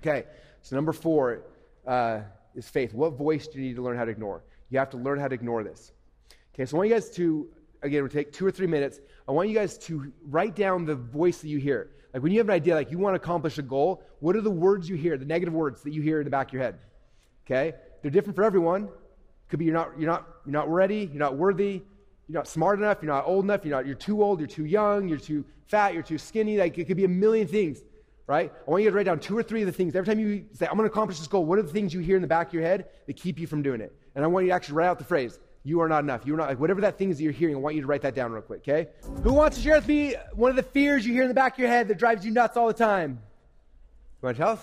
[0.00, 0.24] Okay,
[0.62, 1.42] so number four
[1.86, 2.20] uh,
[2.54, 2.94] is faith.
[2.94, 4.42] What voice do you need to learn how to ignore?
[4.70, 5.92] You have to learn how to ignore this.
[6.54, 7.48] Okay, so I want you guys to
[7.84, 9.00] again, we'll take two or three minutes.
[9.28, 11.90] I want you guys to write down the voice that you hear.
[12.12, 14.40] Like when you have an idea, like you want to accomplish a goal, what are
[14.40, 16.62] the words you hear, the negative words that you hear in the back of your
[16.62, 16.78] head?
[17.46, 17.74] Okay?
[18.02, 18.88] They're different for everyone.
[19.48, 21.82] Could be you're not, you're not, you're not ready, you're not worthy,
[22.28, 24.64] you're not smart enough, you're not old enough, you're not, you're too old, you're too
[24.64, 26.56] young, you're too fat, you're too skinny.
[26.56, 27.82] Like it could be a million things,
[28.26, 28.50] right?
[28.66, 29.94] I want you to write down two or three of the things.
[29.94, 32.00] Every time you say, I'm going to accomplish this goal, what are the things you
[32.00, 33.94] hear in the back of your head that keep you from doing it?
[34.14, 36.26] And I want you to actually write out the phrase, you are not enough.
[36.26, 37.86] You are not, like, whatever that thing is that you're hearing, I want you to
[37.86, 38.90] write that down real quick, okay?
[39.22, 41.54] Who wants to share with me one of the fears you hear in the back
[41.54, 43.18] of your head that drives you nuts all the time?
[44.22, 44.60] You want to tell us?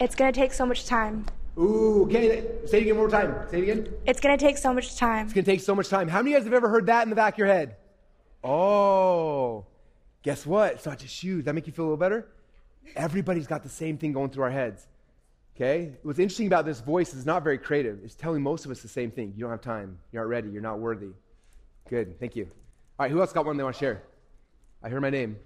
[0.00, 1.26] It's gonna take so much time.
[1.56, 2.44] Ooh, okay.
[2.66, 3.48] Say it again one more time.
[3.48, 3.94] Say it again.
[4.06, 5.26] It's gonna take so much time.
[5.26, 6.08] It's going to take so much time.
[6.08, 7.76] How many of you guys have ever heard that in the back of your head?
[8.42, 9.64] Oh,
[10.22, 10.72] guess what?
[10.72, 11.36] It's not just you.
[11.36, 12.26] Does that make you feel a little better?
[12.96, 14.86] Everybody's got the same thing going through our heads.
[15.56, 15.92] Okay?
[16.02, 18.00] What's interesting about this voice is not very creative.
[18.04, 19.34] It's telling most of us the same thing.
[19.36, 19.98] You don't have time.
[20.12, 20.48] You're not ready.
[20.50, 21.10] You're not worthy.
[21.88, 22.18] Good.
[22.18, 22.44] Thank you.
[22.98, 24.02] All right, who else got one they want to share?
[24.82, 25.36] I hear my name.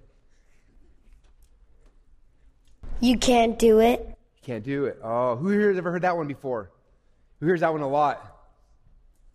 [2.99, 4.01] You can't do it.
[4.01, 4.99] You can't do it.
[5.03, 6.71] Oh, who here has ever heard that one before?
[7.39, 8.37] Who hears that one a lot?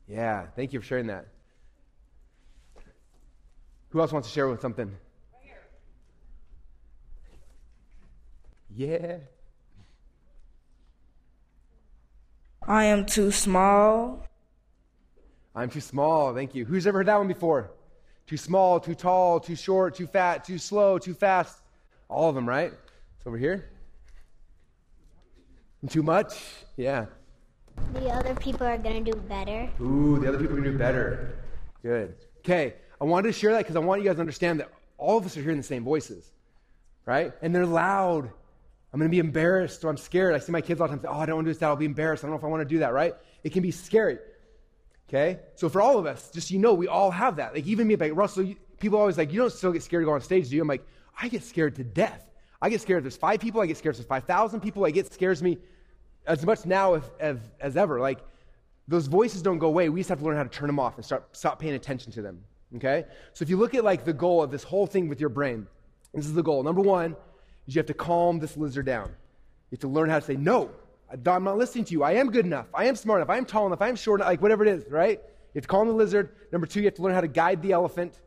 [0.06, 1.26] Yeah, thank you for sharing that.
[3.90, 4.94] Who else wants to share with something?
[8.76, 9.18] Yeah.
[12.66, 14.26] I am too small.
[15.54, 16.34] I'm too small.
[16.34, 16.64] Thank you.
[16.64, 17.70] Who's ever heard that one before?
[18.26, 21.58] Too small, too tall, too short, too fat, too slow, too fast.
[22.08, 22.72] All of them, right?
[23.18, 23.70] It's over here.
[25.88, 26.40] Too much?
[26.76, 27.06] Yeah.
[27.92, 29.68] The other people are going to do better.
[29.80, 31.36] Ooh, the other people are going to do better.
[31.82, 32.14] Good.
[32.38, 35.18] Okay, I wanted to share that because I want you guys to understand that all
[35.18, 36.30] of us are hearing the same voices,
[37.04, 37.32] right?
[37.42, 38.30] And they're loud.
[38.94, 40.36] I'm going to be embarrassed or I'm scared.
[40.36, 41.66] I see my kids all the time say, Oh, I don't want to do that.
[41.66, 42.22] I'll be embarrassed.
[42.22, 43.12] I don't know if I want to do that, right?
[43.42, 44.18] It can be scary.
[45.08, 45.40] Okay?
[45.56, 47.54] So for all of us, just you know, we all have that.
[47.54, 50.04] Like even me, like Russell, you, people always like, You don't still get scared to
[50.06, 50.62] go on stage, do you?
[50.62, 50.86] I'm like,
[51.20, 52.24] I get scared to death.
[52.62, 53.60] I get scared if there's five people.
[53.60, 54.82] I get scared if there's 5,000 people.
[54.82, 55.58] Like it scares me
[56.24, 57.98] as much now as, as, as ever.
[57.98, 58.20] Like
[58.86, 59.88] those voices don't go away.
[59.88, 62.12] We just have to learn how to turn them off and start stop paying attention
[62.12, 62.44] to them.
[62.76, 63.06] Okay?
[63.32, 65.66] So if you look at like the goal of this whole thing with your brain,
[66.14, 66.62] this is the goal.
[66.62, 67.16] Number one
[67.66, 69.08] is you have to calm this lizard down.
[69.08, 70.70] You have to learn how to say, no,
[71.10, 72.02] I'm not listening to you.
[72.02, 72.66] I am good enough.
[72.74, 73.30] I am smart enough.
[73.30, 73.80] I am tall enough.
[73.80, 74.30] I am short enough.
[74.30, 75.20] Like whatever it is, right?
[75.20, 76.30] You have to calm the lizard.
[76.50, 78.20] Number two, you have to learn how to guide the elephant.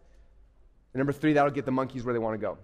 [0.94, 2.58] And number three, that'll get the monkeys where they want to go.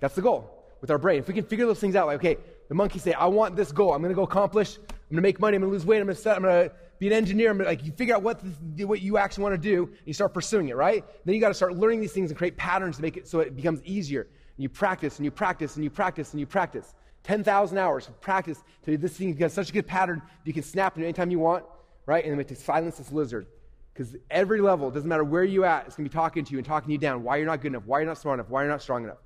[0.00, 0.50] That's the goal
[0.80, 1.20] with our brain.
[1.20, 2.36] If we can figure those things out, like, okay,
[2.68, 3.92] the monkeys say, I want this goal.
[3.92, 4.76] I'm going to go accomplish.
[4.78, 5.56] I'm going to make money.
[5.56, 6.00] I'm going to lose weight.
[6.00, 7.50] I'm going to going to be an engineer.
[7.50, 8.40] I'm gonna, like, you figure out what,
[8.78, 11.04] what you actually want to do, and you start pursuing it, right?
[11.24, 13.40] Then you got to start learning these things and create patterns to make it so
[13.40, 14.28] it becomes easier.
[14.60, 16.94] You practice and you practice and you practice and you practice.
[17.22, 20.98] 10,000 hours of practice till this thing becomes such a good pattern you can snap
[20.98, 21.64] it anytime you want,
[22.04, 22.24] right?
[22.24, 23.46] And then to silence this lizard.
[23.94, 26.58] Because every level, doesn't matter where you're at, it's going to be talking to you
[26.58, 27.22] and talking you down.
[27.22, 29.18] Why you're not good enough, why you're not smart enough, why you're not strong enough.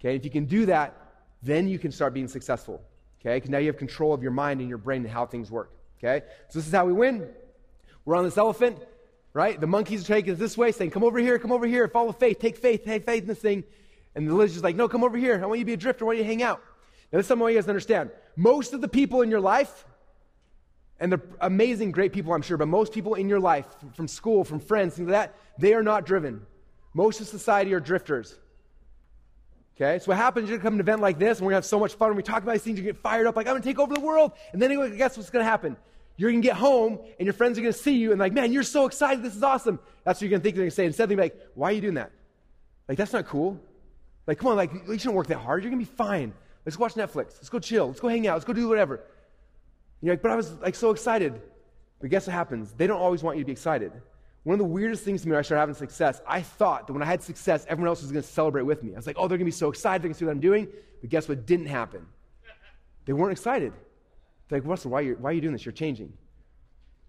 [0.00, 0.96] Okay, if you can do that,
[1.44, 2.82] then you can start being successful.
[3.20, 5.48] Okay, because now you have control of your mind and your brain and how things
[5.48, 5.70] work.
[5.98, 7.28] Okay, so this is how we win.
[8.04, 8.78] We're on this elephant,
[9.32, 9.60] right?
[9.60, 12.10] The monkeys are taking us this way, saying, Come over here, come over here, follow
[12.10, 13.62] faith, take faith, take faith in this thing.
[14.14, 15.40] And the lizard's like, No, come over here.
[15.42, 16.62] I want you to be a drifter, I want you to hang out.
[17.12, 18.10] Now, this is something you guys understand.
[18.36, 19.84] Most of the people in your life,
[20.98, 24.44] and they're amazing, great people, I'm sure, but most people in your life, from school,
[24.44, 26.46] from friends, things like that, they are not driven.
[26.94, 28.38] Most of society are drifters.
[29.76, 30.48] Okay, so what happens?
[30.48, 32.08] You're gonna come to an event like this, and we're gonna have so much fun.
[32.10, 33.94] When we talk about these things, you get fired up, like I'm gonna take over
[33.94, 34.32] the world.
[34.52, 35.76] And then anyway, guess what's gonna happen?
[36.16, 38.62] You're gonna get home, and your friends are gonna see you, and like, man, you're
[38.62, 39.24] so excited.
[39.24, 39.80] This is awesome.
[40.04, 40.86] That's what you're gonna think they're gonna say.
[40.86, 42.12] Instead, they're gonna be like, why are you doing that?
[42.88, 43.58] Like, that's not cool.
[44.26, 45.62] Like, come on, like, you shouldn't work that hard.
[45.62, 46.32] You're gonna be fine.
[46.64, 47.34] Let's go watch Netflix.
[47.36, 47.88] Let's go chill.
[47.88, 48.34] Let's go hang out.
[48.34, 48.96] Let's go do whatever.
[48.96, 49.04] And
[50.02, 51.40] you're like, but I was like so excited.
[52.00, 52.72] But guess what happens?
[52.72, 53.92] They don't always want you to be excited.
[54.44, 56.92] One of the weirdest things to me when I started having success, I thought that
[56.92, 58.92] when I had success, everyone else was going to celebrate with me.
[58.92, 60.02] I was like, oh, they're going to be so excited.
[60.02, 60.66] They're going to see what I'm doing.
[61.00, 62.06] But guess what didn't happen?
[63.04, 63.72] They weren't excited.
[64.48, 65.64] They're like, Russell, why are, you, why are you doing this?
[65.64, 66.12] You're changing.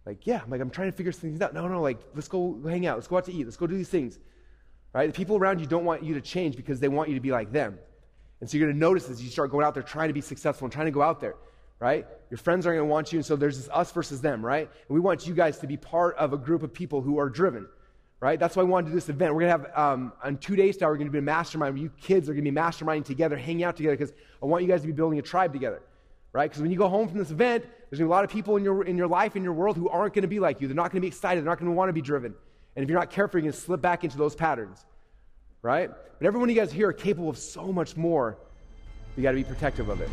[0.05, 0.41] Like, yeah.
[0.43, 1.55] I'm like, I'm trying to figure things out.
[1.55, 2.97] No, no, like, let's go hang out.
[2.97, 3.45] Let's go out to eat.
[3.45, 4.19] Let's go do these things.
[4.93, 5.07] Right?
[5.07, 7.31] The people around you don't want you to change because they want you to be
[7.31, 7.79] like them.
[8.39, 10.21] And so you're going to notice as you start going out there trying to be
[10.21, 11.35] successful and trying to go out there
[11.83, 12.07] right?
[12.29, 14.69] Your friends aren't going to want you, and so there's this us versus them, right?
[14.87, 17.29] And we want you guys to be part of a group of people who are
[17.29, 17.67] driven,
[18.21, 18.39] right?
[18.39, 19.35] That's why we wanted to do this event.
[19.35, 21.77] We're going to have, um, on two days now, we're going to be a mastermind
[21.77, 24.69] you kids are going to be masterminding together, hanging out together, because I want you
[24.69, 25.81] guys to be building a tribe together,
[26.31, 26.49] right?
[26.49, 28.29] Because when you go home from this event, there's going to be a lot of
[28.29, 30.61] people in your, in your life, in your world, who aren't going to be like
[30.61, 30.69] you.
[30.69, 31.43] They're not going to be excited.
[31.43, 32.33] They're not going to want to be driven.
[32.75, 34.85] And if you're not careful, going to slip back into those patterns,
[35.61, 35.89] right?
[35.89, 38.37] But everyone you guys here are capable of so much more.
[39.15, 40.09] You got to be protective of it.